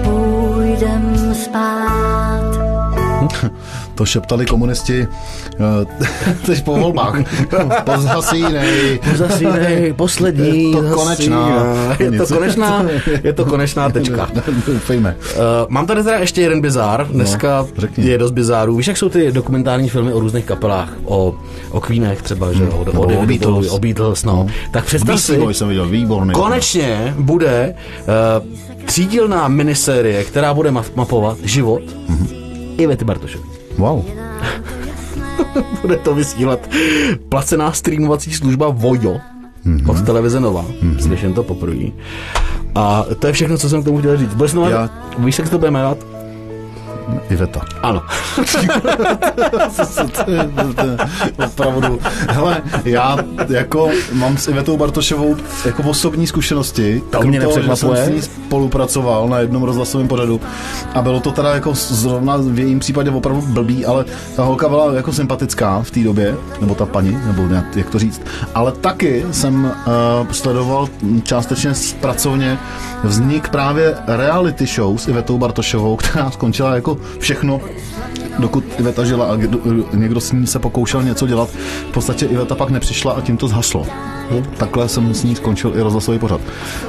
Půjdem 0.03 1.36
spát. 1.36 2.58
To 3.98 4.06
šeptali 4.06 4.46
komunisti 4.46 5.08
eh, 5.08 6.36
teď 6.46 6.63
po 6.63 6.77
volbách. 6.77 7.16
Pozhasínej. 7.84 9.00
Zasínej, 9.16 9.94
poslední. 9.94 10.72
Je 10.72 10.77
to 10.77 10.96
konečná. 10.96 11.50
Je 12.00 12.12
to 12.12 12.25
konečná, 12.27 12.86
je 13.24 13.34
to 13.34 13.46
konečná 13.46 13.89
tečka. 13.89 14.30
Doufejme. 14.68 15.16
Uh, 15.20 15.42
mám 15.70 15.86
tady 15.88 16.04
teda 16.04 16.18
ještě 16.18 16.42
jeden 16.42 16.62
bizár. 16.62 17.08
Dneska 17.08 17.62
No, 17.62 17.68
řekni. 17.82 18.06
je 18.10 18.18
dost 18.18 18.32
bizárů. 18.32 18.75
Víš, 18.75 18.88
jak 18.88 18.98
jsou 18.98 19.10
ty 19.10 19.32
dokumentární 19.32 19.89
filmy 19.89 20.13
o 20.13 20.20
různých 20.20 20.46
kapelách? 20.46 20.94
O, 21.06 21.36
o 21.72 21.82
Queenech 21.82 22.22
třeba, 22.22 22.54
že 22.54 22.63
jo? 22.63 22.70
O, 22.72 22.86
Nebo 22.86 23.01
o, 23.01 23.20
o 23.20 23.25
Beatles. 23.25 23.70
O 23.72 23.80
Beatles, 23.80 24.24
no. 24.24 24.48
Tak 24.72 24.86
představ 24.86 25.20
si, 25.22 25.39
jsem 25.51 25.68
viděl, 25.68 25.86
výborný. 25.89 26.34
konečně 26.34 27.13
bude 27.20 27.75
uh, 28.39 28.86
třídílná 28.86 29.48
minisérie, 29.48 30.24
která 30.24 30.54
bude 30.54 30.72
ma- 30.72 30.84
mapovat 30.96 31.38
život 31.44 31.82
Mhm. 32.08 32.27
Ivety 32.77 33.06
Bartošové. 33.06 33.44
Wow. 33.77 34.03
Bude 35.81 35.98
to 35.98 36.15
vysílat 36.15 36.60
placená 37.29 37.72
streamovací 37.72 38.34
služba 38.34 38.69
Vojo 38.69 39.17
mm-hmm. 39.65 39.89
od 39.89 40.05
televize 40.05 40.39
Nova. 40.39 40.62
Mm-hmm. 40.63 40.98
Slyším 40.98 41.34
to 41.34 41.43
poprvé. 41.43 41.86
A 42.75 43.05
to 43.19 43.27
je 43.27 43.34
všechno, 43.34 43.57
co 43.57 43.69
jsem 43.69 43.81
k 43.81 43.86
tomu 43.86 44.00
chtěl 44.00 44.17
říct. 44.17 44.34
Bude 44.34 44.50
se 44.50 44.55
to 44.55 44.69
Já- 44.69 44.89
Víš, 45.17 45.38
jak 45.38 45.48
se 45.48 45.51
to 45.51 45.57
bude 45.57 45.72
jmenovat? 45.72 45.98
Iveta. 47.30 47.62
Ano. 47.84 48.02
Opravdu. 51.46 52.00
Hele, 52.30 52.62
já 52.86 53.18
jako 53.50 53.90
mám 54.14 54.38
s 54.38 54.48
Ivetou 54.48 54.78
Bartošovou 54.78 55.36
jako 55.66 55.84
osobní 55.84 56.28
zkušenosti. 56.28 57.02
To 57.10 57.22
mě 57.22 57.42
toho, 57.42 57.62
že 57.62 57.68
nepřekvapuje. 57.68 58.04
jsem 58.06 58.14
s 58.14 58.16
ní 58.16 58.22
spolupracoval 58.22 59.30
na 59.30 59.40
jednom 59.40 59.64
rozhlasovém 59.64 60.08
pořadu 60.08 60.42
a 60.94 61.02
bylo 61.02 61.20
to 61.20 61.32
teda 61.32 61.54
jako 61.54 61.74
zrovna 61.74 62.38
v 62.38 62.60
jejím 62.60 62.80
případě 62.80 63.12
opravdu 63.12 63.42
blbý, 63.42 63.86
ale 63.86 64.06
ta 64.36 64.44
holka 64.44 64.70
byla 64.70 64.93
jako 64.93 65.13
sympatická 65.13 65.82
v 65.82 65.91
té 65.91 66.00
době, 66.00 66.36
nebo 66.62 66.76
ta 66.76 66.86
paní, 66.86 67.17
nebo 67.28 67.41
nějak, 67.48 67.76
jak 67.76 67.89
to 67.89 68.00
říct. 68.00 68.22
Ale 68.56 68.72
taky 68.72 69.26
jsem 69.32 69.63
uh, 69.65 69.72
sledoval 70.32 70.88
částečně 71.24 71.74
z- 71.74 71.93
pracovně 71.93 72.58
vznik 73.04 73.50
právě 73.50 73.96
reality 74.08 74.65
show 74.65 74.98
s 74.98 75.08
Ivetou 75.08 75.38
Bartošovou, 75.38 75.96
která 75.96 76.32
skončila 76.32 76.76
jako 76.76 76.96
všechno 77.19 77.62
dokud 78.39 78.63
Iveta 78.79 79.05
žila 79.05 79.25
a 79.25 79.36
kdo, 79.36 79.60
někdo 79.93 80.21
s 80.21 80.31
ní 80.31 80.47
se 80.47 80.60
pokoušel 80.60 81.03
něco 81.03 81.27
dělat, 81.27 81.49
v 81.89 81.91
podstatě 81.93 82.25
Iveta 82.25 82.55
pak 82.55 82.69
nepřišla 82.69 83.13
a 83.13 83.21
tím 83.21 83.38
to 83.38 83.47
zhaslo. 83.47 83.86
Takhle 84.57 84.89
jsem 84.89 85.13
s 85.13 85.23
ní 85.23 85.36
skončil 85.36 85.73
i 85.75 85.81
rozhlasový 85.81 86.19
pořad. 86.19 86.41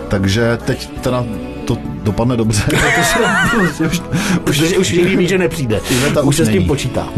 Takže 0.09 0.59
teď 0.65 0.91
teda 1.01 1.25
to 1.69 1.77
dopadne 2.05 2.37
dobře, 2.37 2.63
protože 2.69 3.87
už, 3.87 4.01
Už, 4.49 4.61
už, 4.61 4.77
už 4.77 4.91
nikdy 4.93 5.17
ví, 5.17 5.29
že 5.29 5.39
nepřijde. 5.39 5.81
Iveta 5.91 6.21
už 6.23 6.27
už 6.29 6.37
se 6.37 6.45
s 6.45 6.49
tím 6.49 6.65
počítá. 6.67 7.09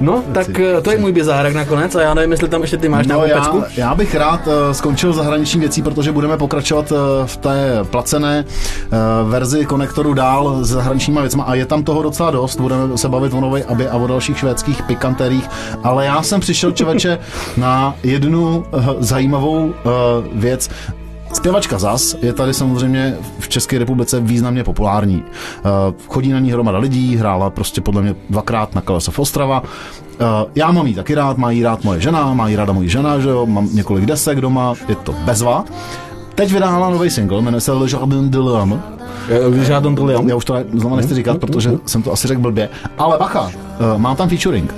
No, 0.00 0.22
tak 0.32 0.60
eh, 0.60 0.80
to 0.80 0.90
je 0.90 0.98
můj 0.98 1.12
bizárek 1.12 1.54
nakonec 1.54 1.94
a 1.94 2.02
já 2.02 2.14
nevím, 2.14 2.30
jestli 2.30 2.48
tam 2.48 2.60
ještě 2.62 2.76
ty 2.76 2.88
máš 2.88 3.06
No 3.06 3.14
nějakou 3.26 3.30
já, 3.30 3.40
pecku. 3.40 3.80
já 3.80 3.94
bych 3.94 4.14
rád 4.14 4.46
uh, 4.46 4.52
skončil 4.72 5.12
zahraniční 5.12 5.60
věcí, 5.60 5.82
protože 5.82 6.12
budeme 6.12 6.36
pokračovat 6.36 6.92
uh, 6.92 6.98
v 7.26 7.36
té 7.36 7.78
placené 7.90 8.44
uh, 8.44 9.30
verzi 9.30 9.64
konektoru 9.66 10.14
dál 10.14 10.58
s 10.64 10.68
zahraničníma 10.68 11.20
věcma 11.20 11.44
a 11.44 11.54
je 11.54 11.66
tam 11.66 11.82
toho 11.82 12.02
docela 12.02 12.30
dost. 12.30 12.60
Budeme 12.60 12.98
se 12.98 13.08
bavit 13.08 13.32
o 13.34 13.40
nové 13.40 13.62
aby 13.64 13.88
a 13.88 13.96
o 13.96 14.06
dalších 14.06 14.38
švédských 14.38 14.82
pikantériích, 14.82 15.48
ale 15.84 16.04
já 16.06 16.22
jsem 16.22 16.40
přišel 16.40 16.72
člověče 16.72 17.18
na 17.56 17.94
jednu 18.02 18.58
uh, 18.72 18.86
zajímavou 19.00 19.58
uh, 19.64 19.72
věc. 20.32 20.70
Zpěvačka 21.32 21.78
Zas 21.78 22.16
je 22.22 22.32
tady 22.32 22.54
samozřejmě 22.54 23.16
v 23.38 23.48
České 23.48 23.78
republice 23.78 24.20
významně 24.20 24.64
populární. 24.64 25.22
Eh, 25.24 25.62
Chodí 26.08 26.32
na 26.32 26.38
ní 26.38 26.52
hromada 26.52 26.78
lidí, 26.78 27.16
hrála 27.16 27.50
prostě 27.50 27.80
podle 27.80 28.02
mě 28.02 28.14
dvakrát 28.30 28.74
na 28.74 28.80
Kalesov 28.80 29.18
Ostrava. 29.18 29.62
Eh, 30.20 30.24
Já 30.54 30.70
mám 30.72 30.86
jí 30.86 30.94
taky 30.94 31.14
rád, 31.14 31.38
má 31.38 31.50
jí 31.50 31.62
rád 31.62 31.84
moje 31.84 32.00
žena, 32.00 32.34
má 32.34 32.48
jí 32.48 32.56
ráda 32.56 32.72
moje 32.72 32.88
žena, 32.88 33.18
že 33.18 33.28
jo, 33.28 33.46
mám 33.46 33.68
několik 33.72 34.06
desek 34.06 34.40
doma, 34.40 34.74
je 34.88 34.94
to 34.94 35.12
bezva. 35.24 35.64
Teď 36.34 36.52
vydala 36.52 36.90
nový 36.90 37.10
single, 37.10 37.42
jmenuje 37.42 37.60
se 37.60 37.72
Le 37.72 37.86
Jardin 37.92 38.30
de 38.30 38.38
l'Homme. 38.38 38.82
Eh, 39.28 39.64
Žádnou 39.64 39.94
to 39.94 40.08
Já 40.10 40.36
už 40.36 40.44
to 40.44 40.56
znova 40.74 40.96
nechci 40.96 41.14
říkat, 41.14 41.38
protože 41.38 41.70
jsem 41.86 42.02
to 42.02 42.12
asi 42.12 42.28
řekl 42.28 42.40
blbě. 42.40 42.68
Ale 42.98 43.18
bacha, 43.18 43.50
mám 43.96 44.16
tam 44.16 44.28
featuring. 44.28 44.74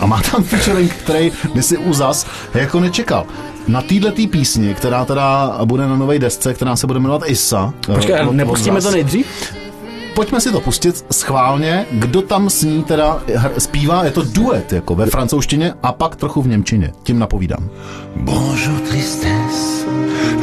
A 0.00 0.06
má 0.06 0.22
tam 0.32 0.42
featuring, 0.42 0.90
který 0.94 1.32
by 1.54 1.62
si 1.62 1.78
u 1.78 1.92
zas 1.92 2.26
jako 2.54 2.80
nečekal. 2.80 3.26
Na 3.68 3.82
této 3.82 4.12
písni, 4.30 4.74
která 4.74 5.04
teda 5.04 5.58
bude 5.64 5.86
na 5.86 5.96
nové 5.96 6.18
desce, 6.18 6.54
která 6.54 6.76
se 6.76 6.86
bude 6.86 6.98
jmenovat 7.00 7.22
Issa. 7.26 7.74
eh, 7.88 7.94
Počkej, 7.94 8.14
od- 8.22 8.28
od 8.28 8.32
nepustíme 8.32 8.80
Zas. 8.80 8.90
to 8.90 8.96
nejdřív? 8.96 9.26
Pojďme 10.14 10.40
si 10.40 10.52
to 10.52 10.60
pustit 10.60 11.04
schválně, 11.12 11.86
kdo 11.92 12.22
tam 12.22 12.50
s 12.50 12.62
ní 12.62 12.82
teda 12.84 13.22
hr- 13.26 13.50
zpívá, 13.58 14.04
je 14.04 14.10
to 14.10 14.22
duet 14.22 14.72
jako 14.72 14.94
ve 14.94 15.06
francouzštině 15.06 15.74
a 15.82 15.92
pak 15.92 16.16
trochu 16.16 16.42
v 16.42 16.48
němčině, 16.48 16.92
tím 17.02 17.18
napovídám. 17.18 17.68
Bonjour 18.16 18.80
tristesse, 18.88 19.86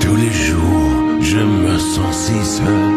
tous 0.01 0.17
les 0.19 0.33
jours 0.33 1.27
je 1.33 1.45
me 1.45 1.79
sens 1.79 2.25
si 2.25 2.45
seul 2.45 2.90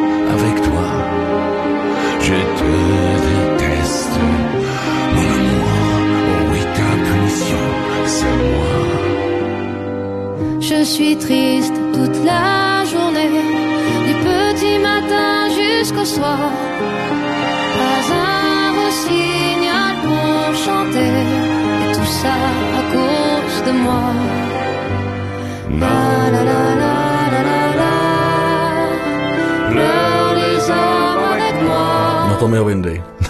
suis 10.94 11.16
triste 11.16 11.74
toute 11.92 12.18
la 12.24 12.84
journée, 12.92 13.30
du 14.06 14.14
petit 14.28 14.78
matin 14.90 15.32
jusqu'au 15.60 16.04
soir. 16.04 16.52
Pas 17.78 18.06
un 18.14 18.66
rossignol 18.78 19.94
pour 20.04 20.54
chanter, 20.66 21.16
et 21.82 21.90
tout 21.96 22.10
ça 22.20 22.36
à 22.78 22.82
cause 22.94 23.58
de 23.66 23.72
moi. 23.84 24.06
La 25.82 26.00
la 26.34 26.42
la 26.50 26.62
la 26.82 26.96
la 27.34 27.40
la 27.50 27.62
la, 27.80 27.94
avec 31.34 31.56
moi. 31.68 31.86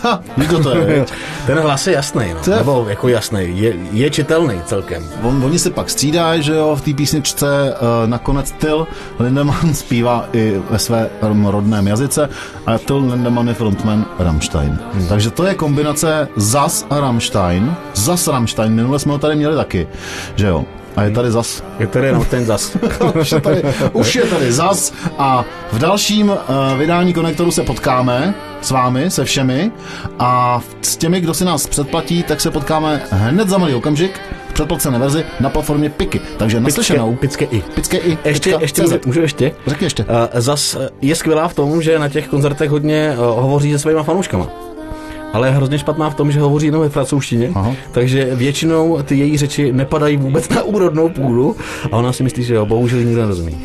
víš, 0.36 0.46
kdo 0.48 0.62
to 0.62 0.70
je? 0.70 1.04
Ten 1.46 1.58
hlas 1.58 1.86
je 1.86 1.92
jasný, 1.92 2.26
no. 2.34 2.52
Je- 2.52 2.58
Nebo 2.58 2.86
jako 2.88 3.08
jasný, 3.08 3.40
je, 3.60 3.74
je 3.92 4.10
čitelný 4.10 4.60
celkem. 4.66 5.02
On, 5.22 5.44
oni 5.44 5.58
se 5.58 5.70
pak 5.70 5.90
střídají, 5.90 6.42
že 6.42 6.54
jo, 6.54 6.76
v 6.76 6.80
té 6.82 6.92
písničce 6.94 7.74
uh, 7.74 8.10
nakonec 8.10 8.50
Till 8.50 8.86
Lindemann 9.18 9.74
zpívá 9.74 10.28
i 10.32 10.60
ve 10.70 10.78
své 10.78 11.10
um, 11.30 11.46
rodném 11.46 11.86
jazyce 11.86 12.28
a 12.66 12.78
Till 12.78 12.96
Lindemann 13.12 13.48
je 13.48 13.54
frontman 13.54 14.06
Rammstein. 14.18 14.78
Hmm. 14.92 15.06
Takže 15.08 15.30
to 15.30 15.44
je 15.46 15.54
kombinace 15.54 16.28
Zas 16.36 16.86
a 16.90 17.00
Rammstein. 17.00 17.74
Zas 17.94 18.28
Rammstein, 18.28 18.72
minule 18.72 18.98
jsme 18.98 19.12
ho 19.12 19.18
tady 19.18 19.36
měli 19.36 19.56
taky, 19.56 19.88
že 20.36 20.46
jo. 20.46 20.64
A 20.96 21.02
je 21.02 21.10
tady 21.10 21.30
zas 21.30 21.62
Je 21.78 21.86
tady 21.86 22.06
jenom 22.06 22.24
ten 22.24 22.44
zas. 22.44 22.76
už, 23.20 23.32
je 23.32 23.40
tady, 23.40 23.62
už 23.92 24.16
je 24.16 24.22
tady 24.22 24.52
zas 24.52 24.92
a 25.18 25.44
v 25.72 25.78
dalším 25.78 26.28
uh, 26.28 26.36
vydání 26.78 27.12
konektoru 27.12 27.50
se 27.50 27.62
potkáme 27.62 28.34
s 28.62 28.70
vámi, 28.70 29.10
se 29.10 29.24
všemi 29.24 29.72
a 30.18 30.60
s 30.82 30.96
těmi, 30.96 31.20
kdo 31.20 31.34
si 31.34 31.44
nás 31.44 31.66
předplatí, 31.66 32.22
tak 32.22 32.40
se 32.40 32.50
potkáme 32.50 33.02
hned 33.10 33.48
za 33.48 33.58
malý 33.58 33.74
okamžik 33.74 34.20
v 34.48 34.52
předplacené 34.52 34.98
verzi 34.98 35.24
na 35.40 35.50
platformě 35.50 35.90
Piky. 35.90 36.20
Takže 36.36 36.60
naslyšenou. 36.60 37.16
Pické 37.16 37.44
i. 37.44 37.60
Pické 37.60 37.96
i. 37.96 38.18
Ještě, 38.24 38.50
tečka 38.50 38.62
ještě, 38.62 38.82
CZ. 38.82 39.06
můžu, 39.06 39.20
ještě? 39.20 39.52
Řekni 39.66 39.86
ještě. 39.86 40.04
Uh, 40.04 40.10
zas 40.34 40.76
je 41.02 41.16
skvělá 41.16 41.48
v 41.48 41.54
tom, 41.54 41.82
že 41.82 41.98
na 41.98 42.08
těch 42.08 42.28
koncertech 42.28 42.70
hodně 42.70 43.14
uh, 43.18 43.24
hovoří 43.24 43.72
se 43.72 43.78
svýma 43.78 44.02
fanouškama. 44.02 44.63
Ale 45.34 45.48
je 45.48 45.52
hrozně 45.52 45.78
špatná 45.78 46.10
v 46.10 46.14
tom, 46.14 46.32
že 46.32 46.40
hovoří 46.40 46.66
jenom 46.66 46.82
ve 46.82 46.88
francouzštině, 46.88 47.50
Aha. 47.54 47.72
takže 47.92 48.34
většinou 48.34 49.02
ty 49.02 49.16
její 49.16 49.36
řeči 49.36 49.72
nepadají 49.72 50.16
vůbec 50.16 50.48
na 50.48 50.62
úrodnou 50.62 51.08
půdu 51.08 51.56
a 51.92 51.96
ona 51.96 52.12
si 52.12 52.22
myslí, 52.22 52.42
že 52.44 52.54
jo, 52.54 52.66
bohužel 52.66 52.98
nikdo 53.00 53.20
nerozumí. 53.20 53.58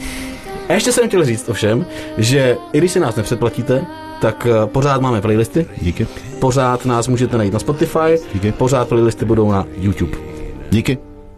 A 0.70 0.74
ještě 0.74 0.92
jsem 0.92 1.08
chtěl 1.08 1.26
říct 1.26 1.50
ovšem, 1.50 1.86
že 2.18 2.58
i 2.74 2.78
když 2.78 2.92
si 2.92 3.00
nás 3.00 3.16
nepředplatíte, 3.16 3.86
tak 4.22 4.48
eh, 4.52 4.68
pořád 4.68 5.02
máme 5.02 5.22
playlisty, 5.22 5.66
Díky. 5.82 6.08
pořád 6.40 6.86
nás 6.86 7.08
můžete 7.08 7.38
najít 7.38 7.54
na 7.54 7.60
Spotify, 7.60 8.18
Díky. 8.34 8.52
pořád 8.52 8.88
playlisty 8.88 9.26
budou 9.26 9.52
na 9.52 9.66
YouTube. 9.78 10.18
Díky. 10.72 10.98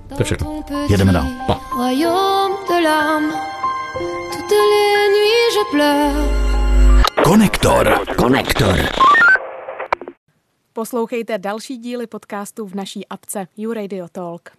To 0.10 0.16
je 0.20 0.24
všechno. 0.26 0.64
Jedeme 0.90 1.12
dál. 1.14 1.26
Pa. 1.48 1.60
Royaume 1.78 2.56
de 2.70 2.88
l'âme. 2.88 3.32
Toutes 4.32 4.52
les 4.52 5.10
nuits 5.16 5.56
je 5.56 5.64
pleure. 5.72 6.28
Konektor. 7.24 8.00
Konektor. 8.18 8.76
Poslouchejte 10.74 11.38
další 11.38 11.78
díly 11.78 12.08
podcastu 12.08 12.68
v 12.68 12.76
naší 12.76 13.08
apce 13.08 13.48
YouRadio 13.58 14.08
Talk. 14.12 14.52